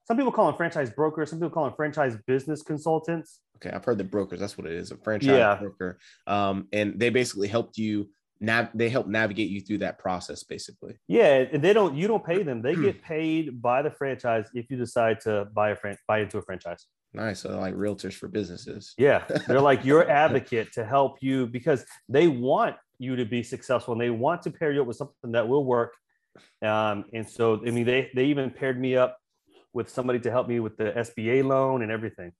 [0.05, 1.29] some people call them franchise brokers.
[1.29, 3.41] Some people call them franchise business consultants.
[3.57, 4.39] Okay, I've heard the brokers.
[4.39, 5.55] That's what it is, a franchise yeah.
[5.55, 5.99] broker.
[6.25, 8.09] Um, and they basically helped you.
[8.39, 10.95] Nav- they help navigate you through that process, basically.
[11.09, 11.93] Yeah, and they don't.
[11.93, 12.61] You don't pay them.
[12.61, 16.37] They get paid by the franchise if you decide to buy a fran- buy into
[16.37, 16.87] a franchise.
[17.13, 17.41] Nice.
[17.41, 18.93] So like realtors for businesses.
[18.97, 19.23] Yeah.
[19.47, 24.01] They're like your advocate to help you because they want you to be successful and
[24.01, 25.93] they want to pair you up with something that will work.
[26.61, 29.17] Um, and so, I mean, they, they even paired me up
[29.73, 32.31] with somebody to help me with the SBA loan and everything.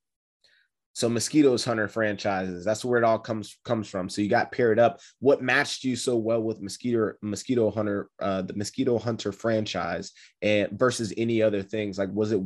[0.94, 4.10] So mosquitoes hunter franchises, that's where it all comes comes from.
[4.10, 5.00] So you got paired up.
[5.20, 10.78] What matched you so well with mosquito mosquito hunter, uh, the mosquito hunter franchise, and
[10.78, 11.98] versus any other things?
[11.98, 12.42] Like, was it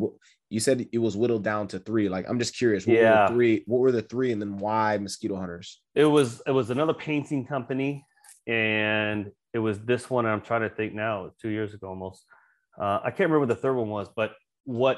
[0.54, 2.10] you said it was whittled down to three.
[2.10, 2.86] Like, I'm just curious.
[2.86, 3.24] What yeah.
[3.24, 3.64] Were the three.
[3.66, 5.82] What were the three, and then why mosquito hunters?
[5.96, 8.06] It was it was another painting company,
[8.46, 10.28] and it was this one.
[10.28, 11.32] I'm trying to think now.
[11.42, 12.24] Two years ago, almost.
[12.80, 14.34] Uh, I can't remember what the third one was, but
[14.66, 14.98] what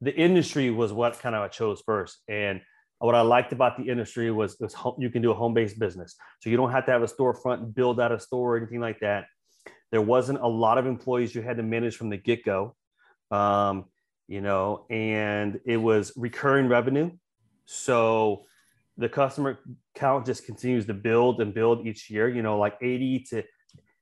[0.00, 2.62] the industry was what kind of I chose first, and
[2.98, 6.16] what I liked about the industry was, was you can do a home-based business.
[6.40, 9.00] So you don't have to have a storefront build out a store or anything like
[9.00, 9.26] that.
[9.92, 12.74] There wasn't a lot of employees you had to manage from the get-go,
[13.30, 13.84] um,
[14.28, 17.10] you know, and it was recurring revenue.
[17.64, 18.44] So
[18.96, 19.58] the customer
[19.94, 23.42] count just continues to build and build each year, you know, like 80 to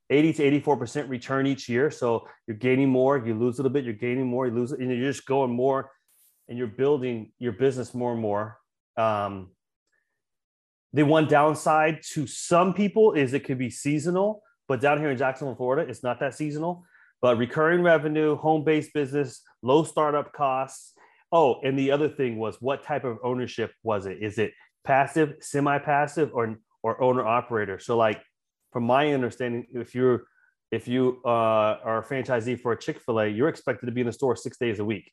[0.09, 1.89] 80 to 84% return each year.
[1.89, 4.79] So you're gaining more, you lose a little bit, you're gaining more, you lose it,
[4.79, 5.91] and you're just going more
[6.47, 8.59] and you're building your business more and more
[8.97, 9.49] um,
[10.93, 15.17] the one downside to some people is it could be seasonal, but down here in
[15.17, 16.85] Jacksonville, Florida, it's not that seasonal.
[17.25, 20.93] But recurring revenue, home based business, low startup costs.
[21.31, 24.19] Oh, and the other thing was what type of ownership was it?
[24.21, 24.51] Is it
[24.83, 27.79] passive, semi passive, or, or owner operator?
[27.79, 28.21] So, like,
[28.71, 30.25] from my understanding, if you're
[30.69, 34.01] if you uh, are a franchisee for a Chick fil A, you're expected to be
[34.01, 35.11] in the store six days a week.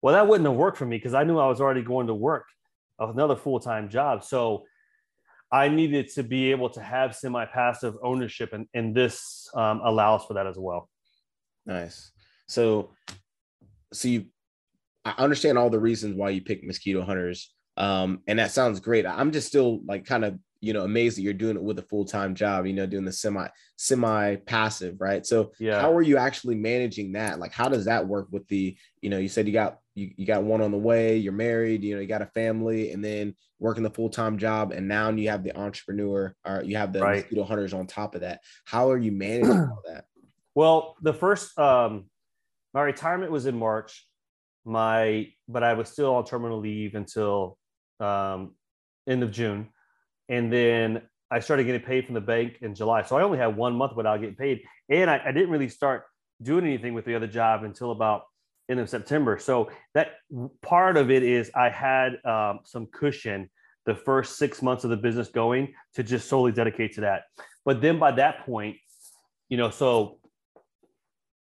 [0.00, 2.14] Well, that wouldn't have worked for me because I knew I was already going to
[2.14, 2.44] work
[3.00, 4.62] another full-time job so
[5.50, 10.34] i needed to be able to have semi-passive ownership and, and this um, allows for
[10.34, 10.88] that as well
[11.66, 12.10] nice.
[12.46, 12.90] So
[13.92, 14.24] so you
[15.04, 19.06] i understand all the reasons why you picked mosquito hunters um, and that sounds great.
[19.06, 21.82] I'm just still like kind of you know amazed that you're doing it with a
[21.82, 25.26] full-time job you know doing the semi semi passive right?
[25.26, 25.80] So yeah.
[25.80, 27.38] how are you actually managing that?
[27.38, 30.26] Like how does that work with the you know you said you got you, you
[30.26, 33.34] got one on the way you're married you know you got a family and then
[33.58, 37.16] working the full-time job and now you have the entrepreneur or you have the right.
[37.16, 38.40] mosquito hunters on top of that.
[38.64, 40.04] How are you managing all that
[40.54, 42.04] well the first um
[42.74, 44.06] my retirement was in march
[44.64, 47.58] my but i was still on terminal leave until
[48.00, 48.54] um
[49.06, 49.68] end of june
[50.28, 53.02] and then I started getting paid from the bank in July.
[53.02, 56.04] So I only had one month without getting paid, and I, I didn't really start
[56.42, 58.24] doing anything with the other job until about
[58.68, 59.38] end of September.
[59.38, 60.08] So that
[60.60, 63.48] part of it is I had um, some cushion
[63.86, 67.22] the first six months of the business going to just solely dedicate to that.
[67.64, 68.76] But then by that point,
[69.48, 70.18] you know, so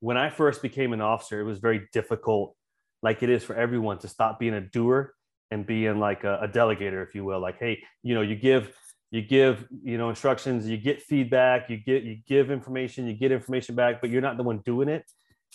[0.03, 2.57] when I first became an officer, it was very difficult,
[3.05, 5.15] like it is for everyone, to stop being a doer
[5.53, 7.41] and being like a, a delegator, if you will.
[7.41, 8.75] Like, hey, you know, you give
[9.13, 13.31] you give you know instructions, you get feedback, you get you give information, you get
[13.31, 15.05] information back, but you're not the one doing it.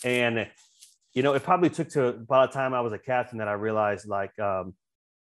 [0.02, 0.48] And
[1.12, 3.52] you know, it probably took to by the time I was a captain that I
[3.52, 4.72] realized like um,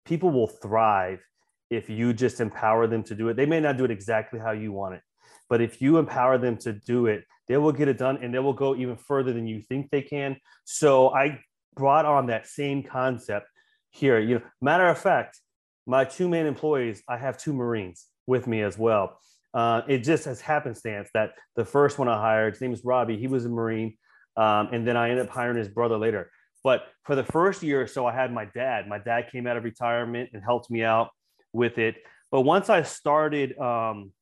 [0.04, 1.20] people will thrive
[1.68, 3.34] if you just empower them to do it.
[3.34, 5.00] They may not do it exactly how you want it,
[5.48, 8.38] but if you empower them to do it, they will get it done and they
[8.38, 10.36] will go even further than you think they can.
[10.64, 11.40] So I
[11.74, 13.46] brought on that same concept
[13.90, 14.18] here.
[14.18, 15.40] You know, matter of fact,
[15.86, 19.18] my two main employees, I have two Marines with me as well.
[19.54, 23.16] Uh, it just has happenstance that the first one I hired, his name is Robbie.
[23.16, 23.96] He was a Marine,
[24.36, 26.30] um, and then I ended up hiring his brother later.
[26.64, 28.88] But for the first year or so, I had my dad.
[28.88, 31.10] My dad came out of retirement and helped me out
[31.52, 31.94] with it.
[32.32, 34.12] But once I started um,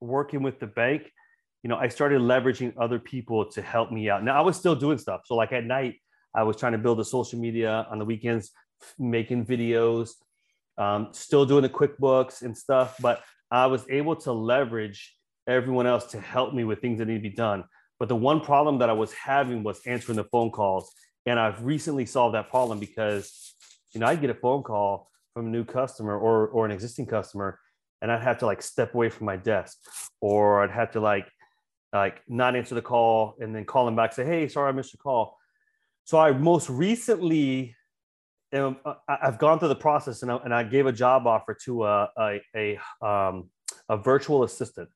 [0.00, 1.10] working with the bank,
[1.62, 4.22] you know, I started leveraging other people to help me out.
[4.22, 5.22] Now I was still doing stuff.
[5.24, 5.96] So like at night,
[6.34, 8.52] I was trying to build a social media on the weekends
[8.98, 10.10] making videos,
[10.76, 15.16] um, still doing the QuickBooks and stuff, but I was able to leverage
[15.48, 17.64] everyone else to help me with things that need to be done.
[17.98, 20.92] But the one problem that I was having was answering the phone calls.
[21.26, 23.54] And I've recently solved that problem because,
[23.92, 27.06] you know, I get a phone call from a new customer or, or an existing
[27.06, 27.58] customer,
[28.00, 29.78] and I'd have to like step away from my desk
[30.20, 31.28] or I'd have to like,
[31.92, 34.92] like not answer the call and then call them back, say, Hey, sorry, I missed
[34.92, 35.36] your call.
[36.04, 37.74] So I most recently
[38.52, 41.56] and uh, I've gone through the process and I, and I gave a job offer
[41.64, 43.50] to a, a, a, um,
[43.88, 44.88] a virtual assistant.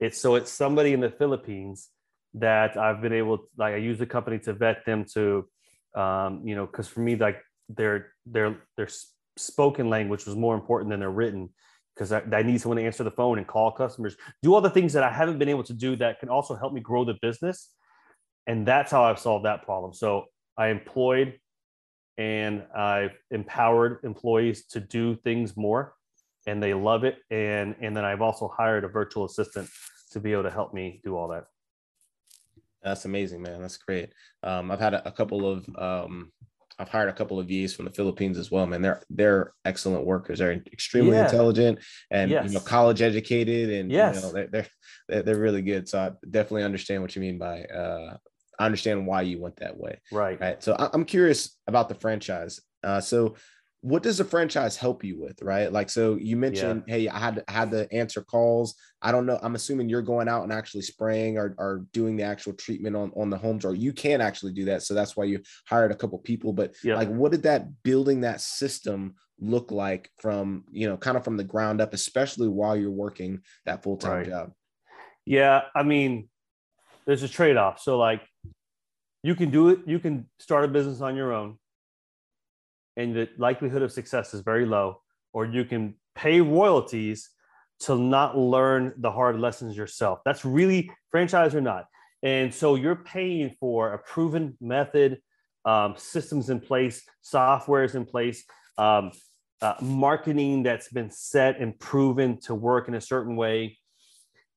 [0.00, 1.88] It's so it's somebody in the Philippines
[2.34, 5.46] that I've been able to, like, I use the company to vet them to,
[5.94, 8.88] um, you know, cause for me, like their, their, their
[9.36, 11.50] spoken language was more important than their written
[11.94, 14.70] because I, I need someone to answer the phone and call customers, do all the
[14.70, 17.16] things that I haven't been able to do that can also help me grow the
[17.20, 17.70] business.
[18.46, 19.92] And that's how I've solved that problem.
[19.92, 20.26] So
[20.56, 21.38] I employed
[22.18, 25.94] and I've empowered employees to do things more
[26.46, 27.18] and they love it.
[27.30, 29.68] And, and then I've also hired a virtual assistant
[30.12, 31.44] to be able to help me do all that.
[32.82, 33.60] That's amazing, man.
[33.60, 34.12] That's great.
[34.42, 36.32] Um, I've had a, a couple of, um,
[36.82, 38.82] I've hired a couple of VAs from the Philippines as well, man.
[38.82, 40.40] They're they're excellent workers.
[40.40, 41.24] They're extremely yeah.
[41.24, 41.78] intelligent
[42.10, 42.48] and yes.
[42.48, 44.16] you know college educated, and yes.
[44.16, 44.48] you know they're,
[45.08, 45.88] they're they're really good.
[45.88, 48.16] So I definitely understand what you mean by uh,
[48.58, 50.00] I understand why you went that way.
[50.10, 50.40] Right.
[50.40, 50.62] Right.
[50.62, 52.60] So I'm curious about the franchise.
[52.82, 53.36] Uh, so
[53.82, 55.42] what does the franchise help you with?
[55.42, 55.70] Right.
[55.70, 56.94] Like, so you mentioned, yeah.
[56.94, 58.74] Hey, I had to, I had to answer calls.
[59.02, 59.38] I don't know.
[59.42, 63.12] I'm assuming you're going out and actually spraying or, or doing the actual treatment on,
[63.16, 64.82] on the homes, or you can actually do that.
[64.82, 66.94] So that's why you hired a couple people, but yeah.
[66.94, 71.36] like, what did that building that system, look like from you know kind of from
[71.36, 74.28] the ground up especially while you're working that full-time Right.
[74.28, 74.52] job
[75.26, 76.28] Yeah, I mean,
[77.06, 77.80] there's a trade-off.
[77.80, 78.22] So like
[79.22, 81.58] you can do it, you can start a business on your own
[82.96, 85.00] and the likelihood of success is very low,
[85.32, 87.30] or you can pay royalties
[87.80, 90.20] to not learn the hard lessons yourself.
[90.24, 91.86] That's really franchise or not.
[92.22, 95.18] And so you're paying for a proven method,
[95.64, 98.44] um, systems in place, softwares in place,
[98.78, 99.10] um,
[99.60, 103.78] uh, marketing that's been set and proven to work in a certain way.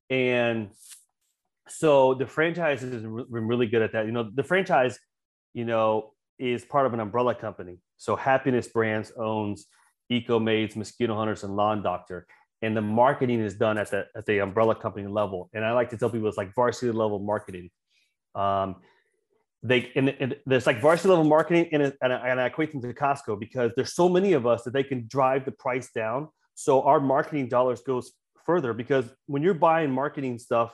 [0.09, 0.69] And
[1.67, 4.05] so the franchise has been really good at that.
[4.05, 4.99] You know, the franchise,
[5.53, 7.79] you know, is part of an umbrella company.
[7.97, 9.67] So Happiness Brands owns
[10.09, 12.27] Eco Maids, Mosquito Hunters, and Lawn Doctor.
[12.61, 15.49] And the marketing is done at the at the umbrella company level.
[15.53, 17.69] And I like to tell people it's like varsity level marketing.
[18.33, 18.77] Um,
[19.61, 22.81] they and, and there's like varsity level marketing, and, and, I, and I equate them
[22.81, 26.29] to Costco because there's so many of us that they can drive the price down.
[26.53, 28.13] So our marketing dollars goes
[28.45, 30.73] further because when you're buying marketing stuff,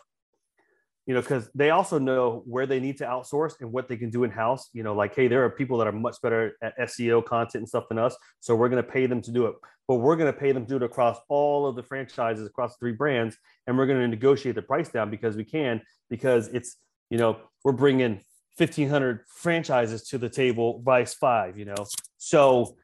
[1.08, 4.10] you know, because they also know where they need to outsource and what they can
[4.10, 4.70] do in house.
[4.74, 7.68] You know, like, hey, there are people that are much better at SEO content and
[7.68, 8.16] stuff than us.
[8.40, 9.56] So we're going to pay them to do it,
[9.88, 12.78] but we're going to pay them to do it across all of the franchises across
[12.78, 13.36] three brands.
[13.66, 16.78] And we're going to negotiate the price down because we can, because it's,
[17.10, 18.22] you know, we're bringing
[18.58, 21.86] 1500 franchises to the table, vice five, you know.
[22.18, 22.76] So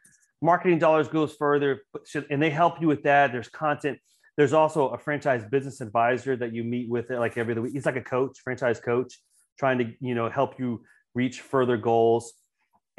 [0.42, 1.82] marketing dollars goes further
[2.30, 3.32] and they help you with that.
[3.32, 4.00] There's content
[4.38, 7.74] there's also a franchise business advisor that you meet with it like every other week.
[7.74, 9.20] He's like a coach, franchise coach,
[9.60, 10.84] trying to you know help you
[11.16, 12.34] reach further goals.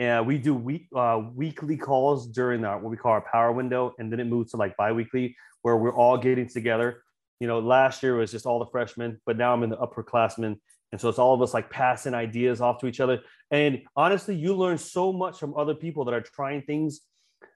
[0.00, 3.94] And we do week uh, weekly calls during our what we call our power window,
[3.98, 7.02] and then it moves to like biweekly where we're all getting together.
[7.40, 10.58] You know, last year was just all the freshmen, but now I'm in the upperclassmen,
[10.90, 13.20] and so it's all of us like passing ideas off to each other.
[13.52, 17.00] And honestly, you learn so much from other people that are trying things,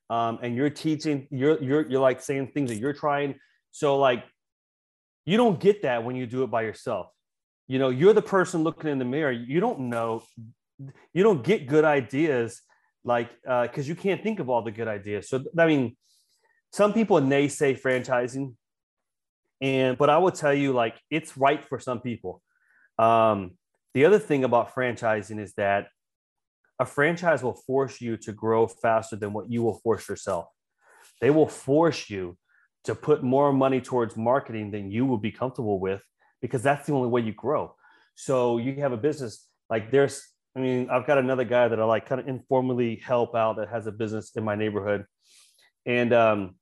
[0.09, 1.27] um, and you're teaching.
[1.33, 3.35] You're you're you're like saying things that you're trying.
[3.73, 4.25] So like
[5.25, 7.09] you don't get that when you do it by yourself.
[7.69, 9.33] You know, you're the person looking in the mirror.
[9.33, 10.23] You don't know,
[11.13, 12.61] you don't get good ideas
[13.05, 15.29] like uh because you can't think of all the good ideas.
[15.29, 15.97] So I mean,
[16.73, 18.55] some people naysay franchising,
[19.61, 22.43] and but I will tell you, like it's right for some people.
[22.99, 23.53] Um,
[23.95, 25.89] the other thing about franchising is that
[26.79, 30.47] a franchise will force you to grow faster than what you will force yourself.
[31.21, 32.37] They will force you
[32.85, 36.03] to put more money towards marketing than you will be comfortable with
[36.41, 37.75] because that's the only way you grow.
[38.15, 40.23] So you have a business like there's,
[40.57, 43.69] I mean, I've got another guy that I like kind of informally help out that
[43.69, 45.07] has a business in my neighborhood.
[45.87, 46.57] And, um,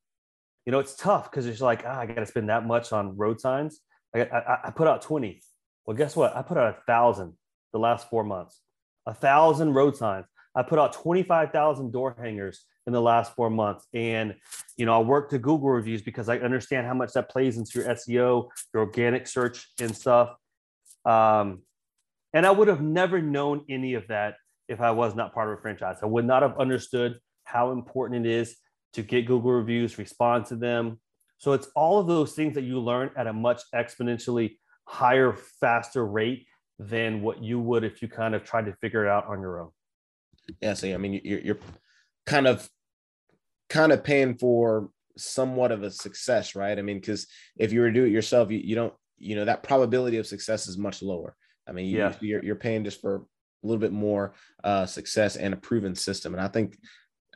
[0.66, 3.16] you know, it's tough because it's like, ah, I got to spend that much on
[3.16, 3.80] road signs.
[4.14, 5.40] I, I, I put out 20.
[5.86, 6.36] Well, guess what?
[6.36, 7.32] I put out a thousand
[7.72, 8.60] the last four months,
[9.06, 10.26] a thousand road signs.
[10.54, 13.86] I put out 25,000 door hangers in the last four months.
[13.94, 14.34] And,
[14.76, 17.80] you know, I work to Google reviews because I understand how much that plays into
[17.80, 20.34] your SEO, your organic search and stuff.
[21.04, 21.62] Um,
[22.32, 24.34] and I would have never known any of that
[24.68, 25.98] if I was not part of a franchise.
[26.02, 28.56] I would not have understood how important it is
[28.94, 31.00] to get Google reviews, respond to them.
[31.38, 36.04] So it's all of those things that you learn at a much exponentially higher, faster
[36.06, 36.46] rate
[36.80, 39.60] than what you would if you kind of tried to figure it out on your
[39.60, 39.70] own.
[40.62, 41.58] yeah so i mean you're, you're
[42.30, 42.68] kind of
[43.68, 47.26] kind of paying for somewhat of a success right i mean because
[47.58, 50.26] if you were to do it yourself you, you don't you know that probability of
[50.26, 51.36] success is much lower
[51.68, 52.14] i mean you, Yeah.
[52.20, 54.32] you're, you're paying just for a little bit more
[54.64, 56.78] uh, success and a proven system and i think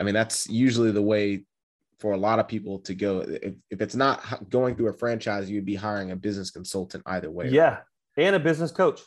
[0.00, 1.44] i mean that's usually the way
[2.00, 4.18] for a lot of people to go if, if it's not
[4.50, 7.52] going through a franchise you'd be hiring a business consultant either way right?
[7.54, 7.78] Yeah.
[8.16, 9.00] And a business coach.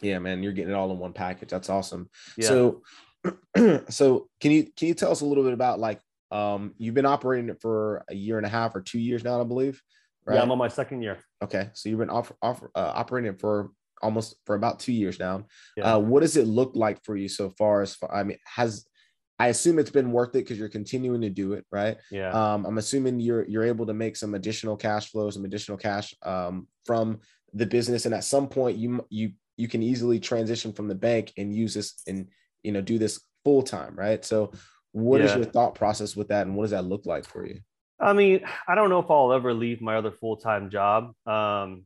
[0.00, 2.48] yeah man you're getting it all in one package that's awesome Yeah.
[2.48, 2.82] So,
[3.88, 7.06] so can you can you tell us a little bit about like um you've been
[7.06, 9.80] operating it for a year and a half or two years now, I believe,
[10.24, 10.36] right?
[10.36, 11.18] yeah, I'm on my second year.
[11.42, 13.70] okay, so you've been off, off uh, operating it for
[14.02, 15.44] almost for about two years now.
[15.76, 15.94] Yeah.
[15.94, 17.82] Uh, what does it look like for you so far?
[17.82, 18.86] As far, I mean, has
[19.38, 21.98] I assume it's been worth it because you're continuing to do it, right?
[22.10, 22.30] Yeah.
[22.30, 26.14] Um, I'm assuming you're you're able to make some additional cash flow, some additional cash
[26.22, 27.20] um, from
[27.52, 31.32] the business, and at some point you you you can easily transition from the bank
[31.36, 32.28] and use this and
[32.66, 34.24] you know do this full time, right?
[34.24, 34.52] So,
[34.92, 35.36] what is Yeah.
[35.38, 37.60] your thought process with that, and what does that look like for you?
[37.98, 41.14] I mean, I don't know if I'll ever leave my other full time job.
[41.26, 41.84] Um,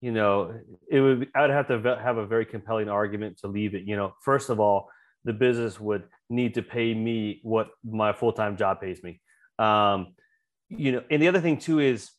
[0.00, 0.52] you know,
[0.90, 1.28] it would.
[1.34, 3.84] I'd have to have a very compelling argument to leave it.
[3.84, 4.90] You know, first of all,
[5.24, 9.20] the business would need to pay me what my full time job pays me.
[9.58, 10.14] Um,
[10.68, 12.10] you know, and the other thing too is,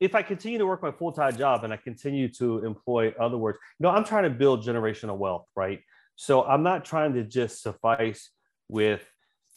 [0.00, 3.38] if I continue to work my full time job and I continue to employ other
[3.38, 5.80] words, you know, I'm trying to build generational wealth, right?
[6.16, 8.30] So I'm not trying to just suffice
[8.68, 9.04] with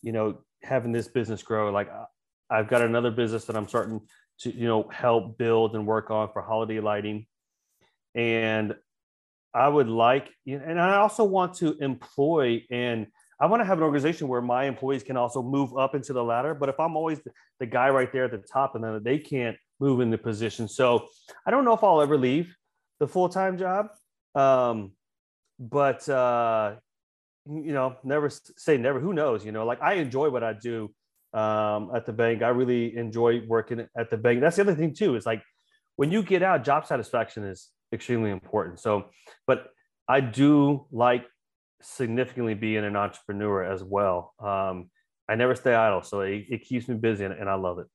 [0.01, 1.71] you know, having this business grow.
[1.71, 1.89] Like
[2.49, 4.01] I've got another business that I'm starting
[4.39, 7.25] to, you know, help build and work on for holiday lighting.
[8.15, 8.75] And
[9.53, 13.07] I would like, and I also want to employ and
[13.39, 16.23] I want to have an organization where my employees can also move up into the
[16.23, 16.55] ladder.
[16.55, 17.19] But if I'm always
[17.59, 20.67] the, guy right there at the top and then they can't move in the position.
[20.67, 21.07] So
[21.45, 22.55] I don't know if I'll ever leave
[22.99, 23.89] the full time job.
[24.35, 24.93] Um,
[25.59, 26.75] but, uh,
[27.45, 28.99] you know, never say never.
[28.99, 29.45] Who knows?
[29.45, 30.93] You know, like I enjoy what I do
[31.33, 32.41] um, at the bank.
[32.41, 34.41] I really enjoy working at the bank.
[34.41, 35.41] That's the other thing, too, is like
[35.95, 38.79] when you get out, job satisfaction is extremely important.
[38.79, 39.05] So,
[39.45, 39.67] but
[40.07, 41.25] I do like
[41.81, 44.33] significantly being an entrepreneur as well.
[44.39, 44.89] Um,
[45.29, 47.87] I never stay idle, so it, it keeps me busy, and, and, I love it.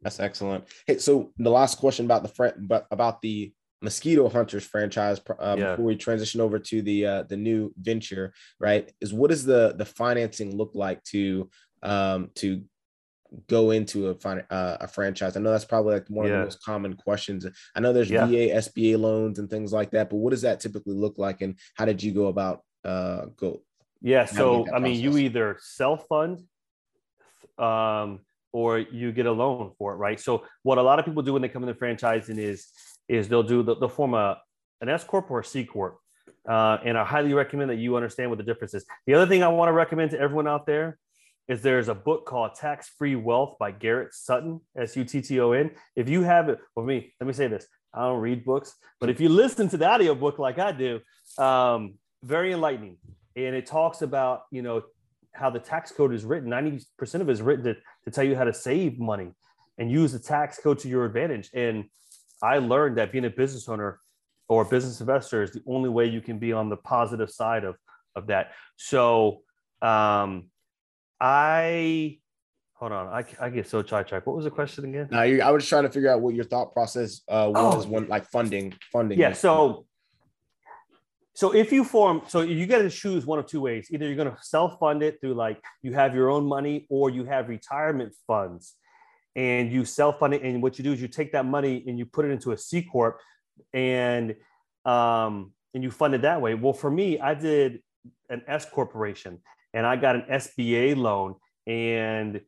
[0.00, 0.64] That's excellent.
[0.86, 3.52] Hey, so the last question about the fr- but about the
[3.82, 5.70] Mosquito Hunters franchise uh, yeah.
[5.70, 8.90] before we transition over to the uh, the new venture, right?
[9.00, 11.50] Is what does the the financing look like to
[11.82, 12.62] um, to
[13.48, 15.36] go into a uh, a franchise?
[15.36, 16.32] I know that's probably like one yeah.
[16.32, 17.46] of the most common questions.
[17.74, 18.26] I know there's yeah.
[18.26, 21.58] VA, SBA loans and things like that, but what does that typically look like, and
[21.74, 23.62] how did you go about uh, go?
[24.00, 26.40] Yeah, so I mean, you either self fund,
[27.58, 28.20] um,
[28.52, 30.20] or you get a loan for it, right?
[30.20, 32.68] So what a lot of people do when they come into franchising is
[33.12, 34.38] is they'll do the, they'll form a
[34.80, 35.98] an S corp or a C corp,
[36.48, 38.84] uh, and I highly recommend that you understand what the difference is.
[39.06, 40.98] The other thing I want to recommend to everyone out there
[41.48, 45.40] is there's a book called Tax Free Wealth by Garrett Sutton, S U T T
[45.40, 45.70] O N.
[45.94, 49.10] If you have it, for me, let me say this: I don't read books, but
[49.10, 51.00] if you listen to the audio book like I do,
[51.38, 52.96] um, very enlightening.
[53.36, 54.82] And it talks about, you know,
[55.32, 56.50] how the tax code is written.
[56.50, 56.84] 90%
[57.14, 59.30] of it is written to, to tell you how to save money
[59.78, 61.50] and use the tax code to your advantage.
[61.54, 61.84] And
[62.42, 64.00] I learned that being a business owner
[64.48, 67.64] or a business investor is the only way you can be on the positive side
[67.64, 67.76] of,
[68.16, 68.52] of that.
[68.76, 69.42] So
[69.80, 70.50] um,
[71.20, 72.18] I
[72.74, 74.26] hold on, I, I get so sidetracked.
[74.26, 75.06] What was the question again?
[75.12, 77.88] Now, I was trying to figure out what your thought process uh, was oh.
[77.88, 79.20] when like funding funding.
[79.20, 79.86] Yeah, so
[81.34, 83.86] so if you form, so you got to choose one of two ways.
[83.90, 87.24] Either you're going to self-fund it through like you have your own money, or you
[87.24, 88.74] have retirement funds,
[89.34, 90.42] and you self-fund it.
[90.42, 92.58] And what you do is you take that money and you put it into a
[92.58, 93.18] C corp,
[93.72, 94.34] and
[94.84, 96.54] um, and you fund it that way.
[96.54, 97.82] Well, for me, I did
[98.28, 99.38] an S corporation,
[99.72, 102.40] and I got an SBA loan, and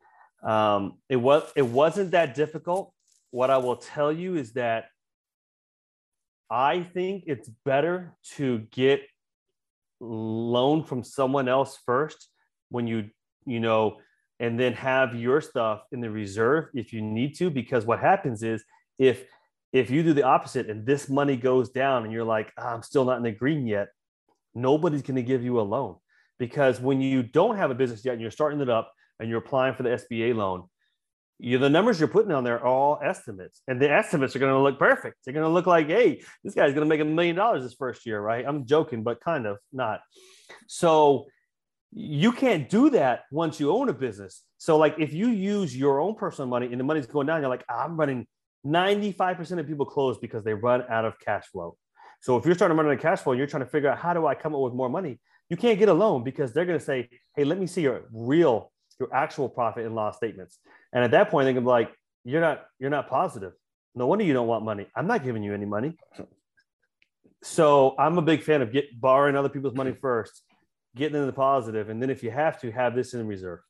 [0.42, 2.92] um, it was it wasn't that difficult.
[3.30, 4.86] What I will tell you is that
[6.50, 9.02] I think it's better to get
[10.00, 12.28] loan from someone else first
[12.68, 13.10] when you
[13.46, 13.96] you know
[14.40, 18.42] and then have your stuff in the reserve if you need to because what happens
[18.42, 18.64] is
[18.98, 19.24] if
[19.72, 22.82] if you do the opposite and this money goes down and you're like oh, i'm
[22.82, 23.88] still not in the green yet
[24.54, 25.96] nobody's going to give you a loan
[26.38, 29.38] because when you don't have a business yet and you're starting it up and you're
[29.38, 30.64] applying for the sba loan
[31.38, 34.52] you the numbers you're putting on there are all estimates, and the estimates are going
[34.52, 35.18] to look perfect.
[35.24, 37.74] They're going to look like, hey, this guy's going to make a million dollars this
[37.74, 38.44] first year, right?
[38.46, 40.00] I'm joking, but kind of not.
[40.68, 41.26] So
[41.94, 44.42] you can't do that once you own a business.
[44.58, 47.50] So like if you use your own personal money and the money's going down, you're
[47.50, 48.26] like, I'm running
[48.66, 51.76] 95% of people close because they run out of cash flow.
[52.20, 53.90] So if you're starting to run out of cash flow and you're trying to figure
[53.90, 55.20] out how do I come up with more money,
[55.50, 58.04] you can't get a loan because they're going to say, hey, let me see your
[58.12, 60.58] real, your actual profit and loss statements.
[60.94, 61.92] And at that point, they can be like,
[62.24, 63.52] "You're not, you're not positive.
[63.94, 64.86] No wonder you don't want money.
[64.96, 65.96] I'm not giving you any money."
[67.42, 70.42] So I'm a big fan of get borrowing other people's money first,
[70.96, 73.60] getting in the positive, and then if you have to, have this in reserve.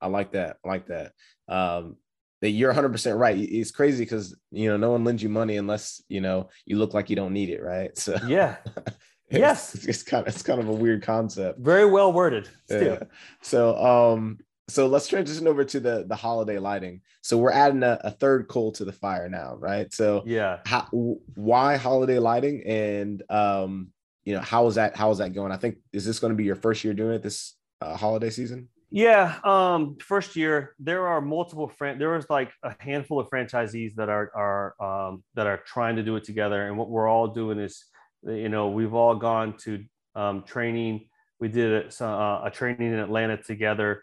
[0.00, 0.56] I like that.
[0.64, 1.12] I like that.
[1.48, 1.96] Um,
[2.40, 3.38] that you're 100 percent right.
[3.38, 6.92] It's crazy because you know no one lends you money unless you know you look
[6.92, 7.96] like you don't need it, right?
[7.98, 8.56] So yeah.
[9.28, 11.58] It's, yes, it's, kind of it's kind of a weird concept.
[11.58, 12.50] Very well worded.
[12.66, 12.82] Still.
[12.82, 13.04] Yeah.
[13.40, 17.00] So um so let's transition over to the the holiday lighting.
[17.22, 19.92] So we're adding a, a, third coal to the fire now, right?
[19.92, 20.88] So yeah, how,
[21.34, 23.88] why holiday lighting, and um,
[24.24, 25.52] you know, how is that how is that going?
[25.52, 28.30] I think is this going to be your first year doing it this uh, holiday
[28.30, 28.68] season?
[28.90, 33.94] Yeah, um, first year there are multiple fran- there was like a handful of franchisees
[33.94, 37.28] that are are um, that are trying to do it together, and what we're all
[37.28, 37.84] doing is,
[38.22, 41.08] you know, we've all gone to um, training.
[41.40, 44.02] We did a, a training in Atlanta together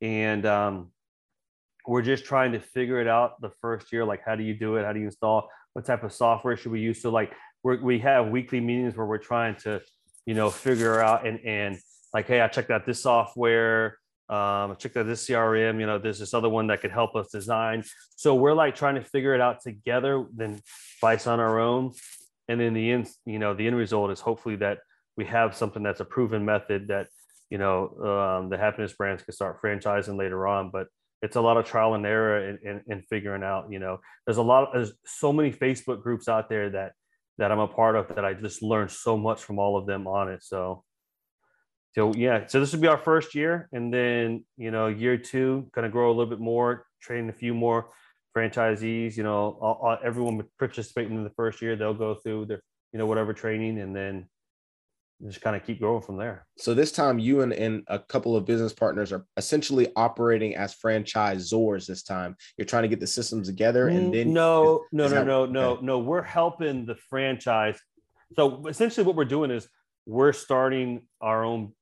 [0.00, 0.90] and um,
[1.86, 4.76] we're just trying to figure it out the first year like how do you do
[4.76, 7.32] it how do you install what type of software should we use so like
[7.62, 9.80] we we have weekly meetings where we're trying to
[10.26, 11.78] you know figure out and and
[12.12, 13.98] like hey i checked out this software
[14.28, 17.16] um, I checked out this crm you know there's this other one that could help
[17.16, 17.82] us design.
[18.16, 20.60] So we're like trying to figure it out together then
[21.00, 21.92] vice on our own.
[22.48, 24.78] And then the end you know the end result is hopefully that
[25.16, 27.08] we have something that's a proven method that
[27.50, 30.70] you know, um, the happiness brands can start franchising later on.
[30.70, 30.86] But
[31.20, 34.42] it's a lot of trial and error and, and figuring out, you know, there's a
[34.42, 36.92] lot of, there's so many Facebook groups out there that,
[37.40, 40.06] that I'm a part of that I just learned so much from all of them
[40.06, 40.44] on it.
[40.44, 40.84] So,
[41.94, 43.66] so yeah, so this would be our first year.
[43.72, 47.32] And then, you know, year two, kind of grow a little bit more, train a
[47.32, 47.92] few more
[48.36, 52.60] franchisees, you know, all, all, everyone participating in the first year, they'll go through their,
[52.92, 54.28] you know, whatever training and then
[55.26, 56.46] just kind of keep going from there.
[56.56, 60.74] So this time you and, and a couple of business partners are essentially operating as
[60.74, 62.36] franchisors this time.
[62.56, 65.98] You're trying to get the systems together and then no, no, no, no, no, no.
[65.98, 67.78] We're helping the franchise.
[68.36, 69.68] So essentially what we're doing is
[70.06, 71.72] we're starting our own,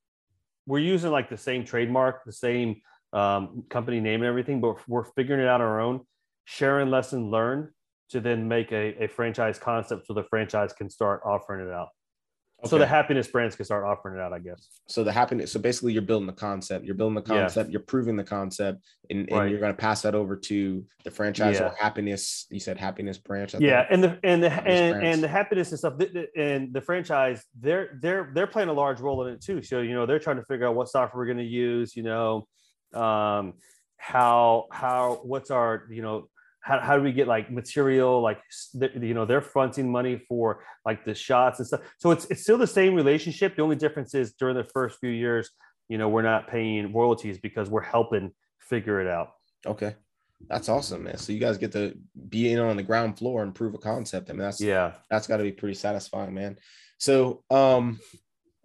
[0.66, 2.80] we're using like the same trademark, the same
[3.12, 6.00] um, company name and everything, but we're figuring it out on our own,
[6.44, 7.68] sharing lesson learned
[8.10, 11.88] to then make a, a franchise concept so the franchise can start offering it out.
[12.60, 12.70] Okay.
[12.70, 14.66] So the happiness brands can start offering it out, I guess.
[14.88, 17.72] So the happiness, so basically you're building the concept, you're building the concept, yeah.
[17.72, 19.48] you're proving the concept, and, and right.
[19.48, 21.66] you're going to pass that over to the franchise yeah.
[21.66, 22.46] or happiness.
[22.50, 23.54] You said happiness branch.
[23.54, 25.94] I yeah, and the and the and, and the happiness and stuff,
[26.36, 29.62] and the franchise, they're they're they're playing a large role in it too.
[29.62, 31.94] So you know they're trying to figure out what software we're going to use.
[31.94, 32.48] You know,
[32.92, 33.54] um,
[33.98, 36.28] how how what's our you know
[36.68, 38.38] how, how do we get like material like
[39.00, 41.80] you know they're fronting money for like the shots and stuff.
[41.98, 43.56] So it's it's still the same relationship.
[43.56, 45.50] The only difference is during the first few years
[45.88, 49.30] you know we're not paying royalties because we're helping figure it out.
[49.66, 49.94] Okay.
[50.48, 51.16] That's awesome man.
[51.16, 51.94] So you guys get to
[52.28, 54.28] be in on the ground floor and prove a concept.
[54.28, 54.92] I mean that's yeah.
[55.10, 56.58] that's got to be pretty satisfying man.
[56.98, 57.98] So um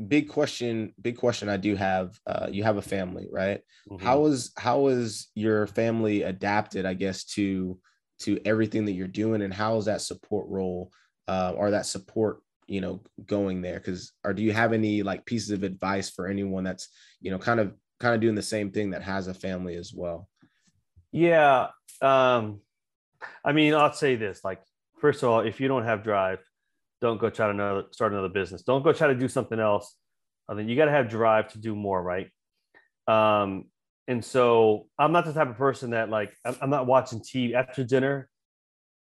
[0.07, 3.61] big question big question i do have uh, you have a family right?
[3.89, 4.03] Mm-hmm.
[4.03, 7.79] how is how is your family adapted i guess to
[8.23, 10.91] to everything that you're doing and how is that support role
[11.27, 13.79] uh, or that support you know going there?
[13.79, 16.89] Because or do you have any like pieces of advice for anyone that's
[17.21, 19.93] you know kind of kind of doing the same thing that has a family as
[19.93, 20.27] well?
[21.11, 21.67] Yeah
[22.01, 22.59] um
[23.45, 24.61] i mean i'll say this like
[24.99, 26.39] first of all if you don't have drive
[27.01, 28.61] don't go try to another, start another business.
[28.61, 29.97] Don't go try to do something else.
[30.47, 32.29] I mean you got to have drive to do more right?
[33.07, 33.65] Um
[34.07, 37.83] and so I'm not the type of person that like I'm not watching TV after
[37.83, 38.29] dinner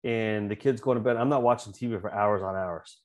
[0.04, 1.16] and the kids going to bed.
[1.16, 2.98] I'm not watching TV for hours on hours.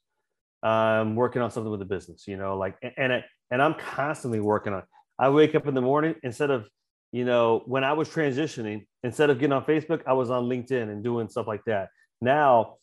[0.61, 4.39] I'm working on something with the business, you know, like and it, and I'm constantly
[4.39, 4.83] working on.
[5.19, 6.69] I wake up in the morning instead of
[7.11, 10.83] you know when I was transitioning instead of getting on Facebook, I was on LinkedIn
[10.89, 11.89] and doing stuff like that.
[12.21, 12.75] Now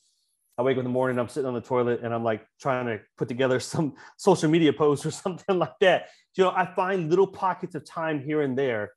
[0.58, 2.86] I wake up in the morning, I'm sitting on the toilet and I'm like trying
[2.86, 6.08] to put together some social media posts or something like that.
[6.36, 8.90] You know, I find little pockets of time here and there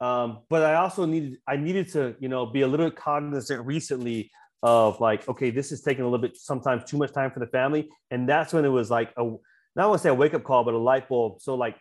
[0.00, 4.30] um, but I also needed I needed to you know be a little cognizant recently
[4.62, 7.46] of like okay this is taking a little bit sometimes too much time for the
[7.46, 7.88] family.
[8.10, 9.24] And that's when it was like a
[9.76, 11.40] not want to say a wake up call but a light bulb.
[11.42, 11.76] So like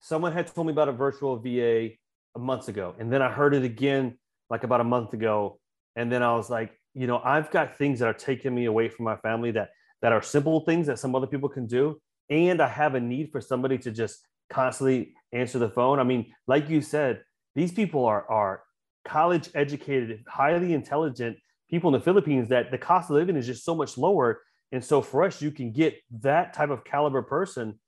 [0.00, 1.90] someone had told me about a virtual VA
[2.34, 4.18] a month ago and then I heard it again
[4.48, 5.58] like about a month ago.
[5.96, 8.88] And then I was like you know I've got things that are taking me away
[8.88, 9.68] from my family that
[10.00, 12.00] that are simple things that some other people can do.
[12.30, 15.98] And I have a need for somebody to just constantly answer the phone.
[15.98, 17.22] I mean, like you said,
[17.54, 18.62] these people are are
[19.04, 21.38] college educated, highly intelligent
[21.70, 24.42] people in the Philippines that the cost of living is just so much lower.
[24.72, 27.78] And so for us, you can get that type of caliber person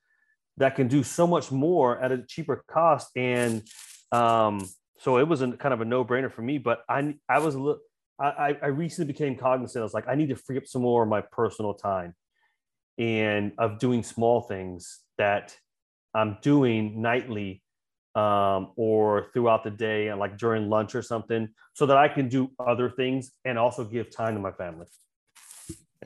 [0.56, 3.10] that can do so much more at a cheaper cost.
[3.16, 3.62] And
[4.12, 4.66] um,
[4.98, 6.58] so it was a kind of a no brainer for me.
[6.58, 7.80] But I I was a little
[8.18, 9.80] I, I recently became cognizant.
[9.80, 12.14] I was like, I need to free up some more of my personal time
[12.98, 15.56] and of doing small things that
[16.14, 17.62] I'm doing nightly
[18.14, 22.28] um, or throughout the day and like during lunch or something so that I can
[22.28, 24.86] do other things and also give time to my family.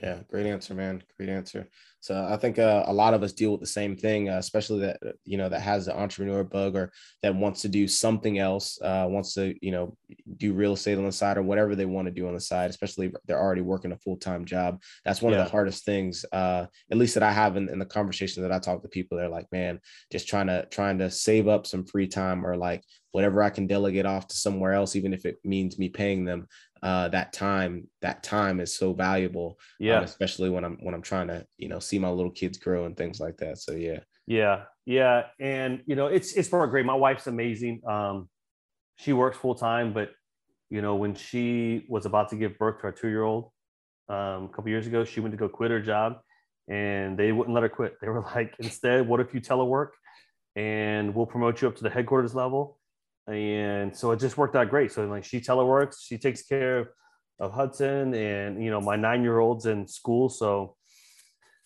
[0.03, 1.05] Yeah, great answer, man.
[1.16, 1.68] Great answer.
[2.01, 4.80] So I think uh, a lot of us deal with the same thing, uh, especially
[4.80, 6.92] that you know that has the entrepreneur bug or
[7.22, 9.97] that wants to do something else, uh, wants to you know
[10.36, 12.70] do real estate on the side or whatever they want to do on the side.
[12.70, 14.82] Especially if they're already working a full time job.
[15.05, 15.38] That's one yeah.
[15.38, 18.53] of the hardest things, uh, at least that I have in, in the conversation that
[18.53, 19.16] I talk to people.
[19.16, 19.80] They're like, man,
[20.11, 22.82] just trying to trying to save up some free time or like
[23.12, 26.49] whatever I can delegate off to somewhere else, even if it means me paying them
[26.85, 29.99] uh, that time that time is so valuable um, yeah.
[29.99, 32.85] um, especially when i'm when i'm trying to you know see my little kids grow
[32.85, 33.59] and things like that.
[33.59, 34.01] So yeah.
[34.26, 34.64] Yeah.
[34.85, 35.24] Yeah.
[35.41, 36.85] And you know it's it's for great.
[36.85, 37.80] My wife's amazing.
[37.89, 38.28] Um
[38.97, 40.11] she works full time but
[40.70, 43.51] you know when she was about to give birth to our two year old
[44.09, 46.18] um, a couple years ago she went to go quit her job
[46.68, 47.97] and they wouldn't let her quit.
[48.01, 49.91] They were like instead what if you telework
[50.55, 52.78] and we'll promote you up to the headquarters level
[53.29, 54.93] and so it just worked out great.
[54.93, 56.91] So like she teleworks, she takes care
[57.41, 60.77] of Hudson, and you know my nine year old's in school, so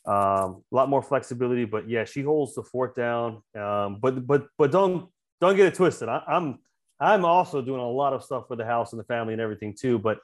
[0.07, 3.43] Um, a lot more flexibility, but yeah, she holds the fort down.
[3.55, 6.09] Um, but but but don't don't get it twisted.
[6.09, 6.59] I, I'm
[6.99, 9.75] I'm also doing a lot of stuff for the house and the family and everything
[9.79, 9.99] too.
[9.99, 10.19] But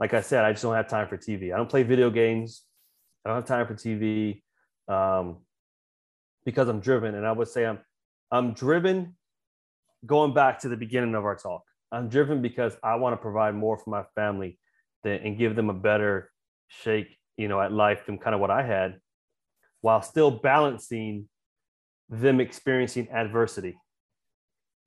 [0.00, 1.52] like I said, I just don't have time for TV.
[1.52, 2.62] I don't play video games.
[3.24, 4.40] I don't have time for TV
[4.88, 5.38] um,
[6.46, 7.14] because I'm driven.
[7.14, 7.80] And I would say I'm
[8.30, 9.17] I'm driven.
[10.06, 13.54] Going back to the beginning of our talk, I'm driven because I want to provide
[13.54, 14.58] more for my family
[15.02, 16.30] than, and give them a better
[16.68, 19.00] shake, you know, at life than kind of what I had,
[19.80, 21.28] while still balancing
[22.08, 23.76] them experiencing adversity.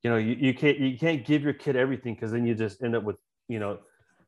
[0.02, 2.82] You know, you, you can't you can't give your kid everything because then you just
[2.82, 3.16] end up with
[3.48, 3.78] you know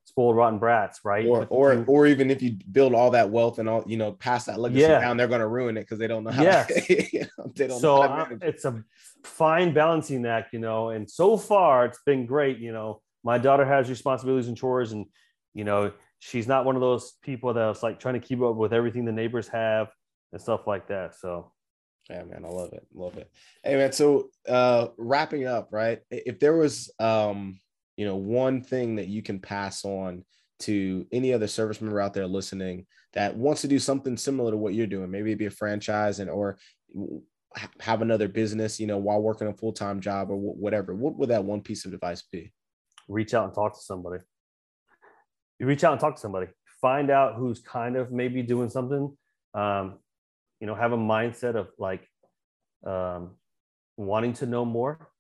[0.05, 1.26] spoiled rotten brats, right?
[1.26, 4.44] Or or or even if you build all that wealth and all you know pass
[4.44, 5.00] that legacy yeah.
[5.00, 6.42] down, they're going to ruin it because they don't know how.
[6.42, 6.86] Yes.
[6.86, 8.84] To, you know, they don't so uh, it's a
[9.24, 10.90] fine balancing act, you know.
[10.90, 12.59] And so far, it's been great.
[12.59, 15.07] You know, my daughter has responsibilities and chores, and
[15.55, 18.72] you know, she's not one of those people that's like trying to keep up with
[18.72, 19.88] everything the neighbors have
[20.32, 21.16] and stuff like that.
[21.16, 21.52] So
[22.11, 22.86] yeah, man, I love it.
[22.94, 23.30] Love it.
[23.62, 26.00] Hey man, so uh wrapping up, right?
[26.11, 27.59] If there was um,
[27.97, 30.24] you know, one thing that you can pass on
[30.61, 34.57] to any other service member out there listening that wants to do something similar to
[34.57, 36.59] what you're doing, maybe it be a franchise and or
[37.80, 41.45] have another business, you know, while working a full-time job or whatever, what would that
[41.45, 42.53] one piece of advice be?
[43.09, 44.22] Reach out and talk to somebody.
[45.59, 46.49] You reach out and talk to somebody.
[46.80, 49.16] Find out who's kind of maybe doing something.
[49.55, 49.99] Um,
[50.64, 52.09] you know have a mindset of like
[52.86, 53.32] um,
[53.99, 55.11] wanting to know more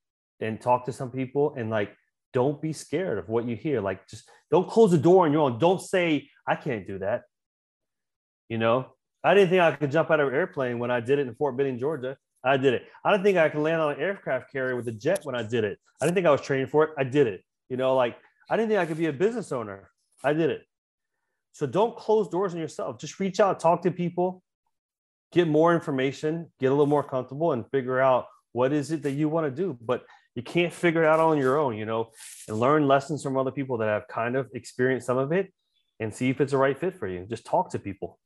[0.40, 1.94] and talk to some people and like
[2.34, 3.80] don't be scared of what you hear.
[3.80, 5.58] Like just don't close the door on your own.
[5.58, 7.22] Don't say i can't do that.
[8.48, 8.88] You know?
[9.22, 11.34] I didn't think i could jump out of an airplane when i did it in
[11.34, 12.18] fort benning georgia.
[12.44, 12.84] I did it.
[13.02, 15.42] I didn't think i could land on an aircraft carrier with a jet when i
[15.42, 15.78] did it.
[16.02, 16.90] I didn't think i was training for it.
[16.98, 17.42] I did it.
[17.70, 18.18] You know like
[18.50, 19.90] i didn't think i could be a business owner.
[20.22, 20.62] I did it.
[21.52, 22.98] So don't close doors on yourself.
[22.98, 24.42] Just reach out talk to people
[25.34, 29.10] get more information, get a little more comfortable, and figure out what is it that
[29.10, 29.76] you want to do.
[29.82, 30.04] But
[30.34, 32.10] you can't figure it out on your own, you know,
[32.48, 35.52] and learn lessons from other people that have kind of experienced some of it
[36.00, 37.24] and see if it's a right fit for you.
[37.28, 38.18] Just talk to people.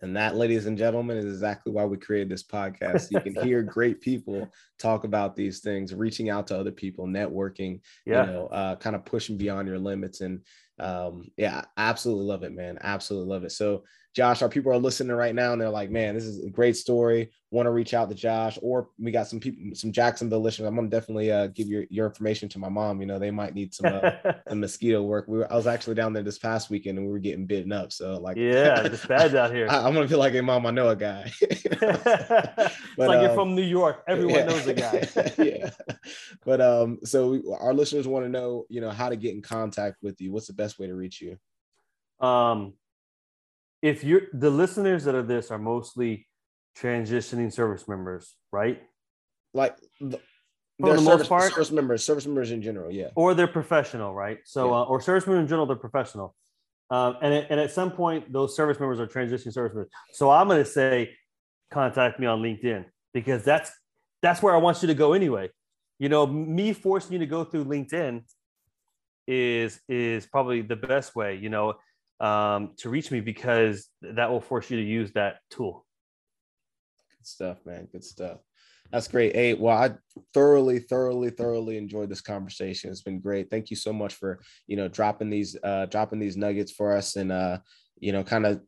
[0.00, 3.10] And that, ladies and gentlemen, is exactly why we created this podcast.
[3.10, 7.80] You can hear great people talk about these things, reaching out to other people, networking,
[8.04, 8.26] yeah.
[8.26, 10.20] you know, uh, kind of pushing beyond your limits.
[10.20, 10.40] And
[10.78, 12.78] um, yeah, absolutely love it, man.
[12.82, 13.52] Absolutely love it.
[13.52, 13.84] So
[14.14, 16.76] Josh, our people are listening right now and they're like, man, this is a great
[16.76, 17.32] story.
[17.50, 20.68] Want to reach out to Josh, or we got some people, some Jacksonville listeners.
[20.68, 23.00] I'm gonna definitely uh, give your your information to my mom.
[23.00, 24.10] You know, they might need some uh,
[24.48, 25.26] some mosquito work.
[25.28, 27.70] We were, I was actually down there this past weekend and we were getting bitten
[27.70, 27.92] up.
[27.92, 29.68] So like, yeah, it's bad out here.
[29.68, 31.32] I, am gonna feel like, hey, mom, I know a guy.
[31.40, 31.50] but,
[31.80, 34.02] it's like um, you're from New York.
[34.08, 34.44] Everyone yeah.
[34.44, 35.08] knows a guy.
[35.38, 35.70] yeah.
[36.44, 40.02] But um, so our listeners want to know, you know, how to get in contact
[40.02, 40.32] with you.
[40.32, 41.38] What's the best way to reach you?
[42.24, 42.74] Um,
[43.84, 46.26] if you're the listeners that are this are mostly
[46.74, 48.82] transitioning service members, right?
[49.52, 50.18] Like the,
[50.80, 53.08] for the service, most part, service members, service members in general, yeah.
[53.14, 54.38] Or they're professional, right?
[54.46, 54.76] So, yeah.
[54.76, 56.34] uh, or service members in general, they're professional.
[56.88, 59.90] Um, and, it, and at some point, those service members are transitioning service members.
[60.12, 61.14] So I'm going to say,
[61.70, 63.70] contact me on LinkedIn because that's
[64.22, 65.50] that's where I want you to go anyway.
[65.98, 68.22] You know, me forcing you to go through LinkedIn
[69.28, 71.36] is is probably the best way.
[71.36, 71.74] You know,
[72.24, 75.84] um, to reach me because that will force you to use that tool.
[77.18, 77.86] Good stuff, man.
[77.92, 78.38] Good stuff.
[78.90, 79.34] That's great.
[79.34, 79.90] Hey, well, I
[80.32, 82.90] thoroughly, thoroughly, thoroughly enjoyed this conversation.
[82.90, 83.50] It's been great.
[83.50, 87.16] Thank you so much for you know dropping these uh dropping these nuggets for us
[87.16, 87.58] and uh
[87.98, 88.62] you know kind of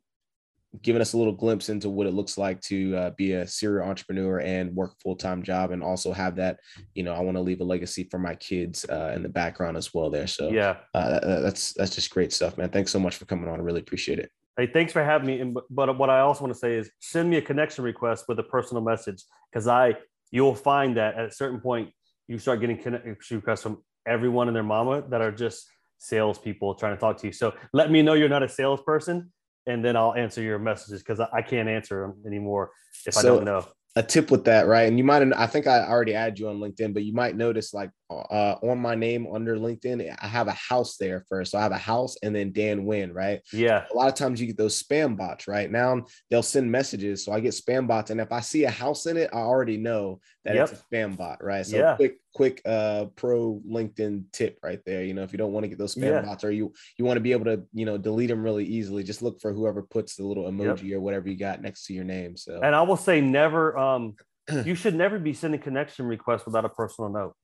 [0.81, 3.87] giving us a little glimpse into what it looks like to uh, be a serial
[3.87, 6.59] entrepreneur and work a full-time job and also have that
[6.93, 9.77] you know i want to leave a legacy for my kids uh, in the background
[9.77, 10.27] as well there.
[10.27, 10.77] So yeah.
[10.93, 12.69] uh, that's that's just great stuff man.
[12.69, 13.59] Thanks so much for coming on.
[13.59, 14.29] I really appreciate it.
[14.57, 15.39] Hey thanks for having me.
[15.39, 18.39] And, but what i also want to say is send me a connection request with
[18.39, 19.95] a personal message because i
[20.31, 21.89] you'll find that at a certain point
[22.27, 26.95] you start getting connection requests from everyone and their mama that are just salespeople trying
[26.95, 27.33] to talk to you.
[27.33, 29.31] So let me know you're not a salesperson
[29.67, 32.71] and then I'll answer your messages because I can't answer them anymore
[33.05, 33.65] if so, I don't know
[33.97, 34.87] a tip with that, right?
[34.87, 37.73] And you might, I think I already added you on LinkedIn, but you might notice
[37.73, 41.51] like uh, on my name under LinkedIn, I have a house there first.
[41.51, 43.41] So I have a house and then Dan Wynn, right?
[43.51, 43.85] Yeah.
[43.91, 45.69] A lot of times you get those spam bots, right?
[45.69, 47.25] Now they'll send messages.
[47.25, 48.09] So I get spam bots.
[48.09, 50.69] And if I see a house in it, I already know that yep.
[50.69, 51.65] it's a spam bot, right?
[51.65, 51.95] So yeah.
[51.95, 55.03] quick, quick uh pro LinkedIn tip right there.
[55.03, 56.21] You know, if you don't want to get those spam yeah.
[56.21, 59.03] bots or you you want to be able to, you know, delete them really easily,
[59.03, 60.97] just look for whoever puts the little emoji yep.
[60.97, 62.37] or whatever you got next to your name.
[62.37, 64.15] So and I will say never um
[64.65, 67.35] you should never be sending connection requests without a personal note.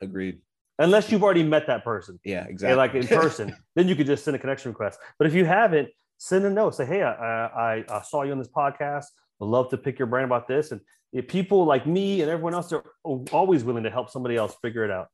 [0.00, 0.40] Agreed.
[0.78, 2.20] Unless you've already met that person.
[2.24, 2.76] Yeah, exactly.
[2.76, 5.00] like in person, then you could just send a connection request.
[5.18, 5.88] But if you haven't,
[6.18, 6.74] send a note.
[6.76, 9.06] Say, hey, I, I, I saw you on this podcast.
[9.40, 10.70] I'd love to pick your brain about this.
[10.70, 10.80] And
[11.12, 14.84] if people like me and everyone else are always willing to help somebody else figure
[14.84, 15.08] it out.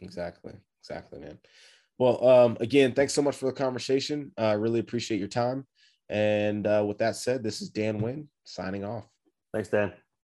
[0.00, 0.52] Exactly.
[0.82, 1.38] Exactly, man.
[1.98, 4.32] Well, um, again, thanks so much for the conversation.
[4.36, 5.66] I uh, really appreciate your time.
[6.08, 9.08] And uh, with that said, this is Dan Wynn signing off.
[9.52, 9.92] Thanks, Dan.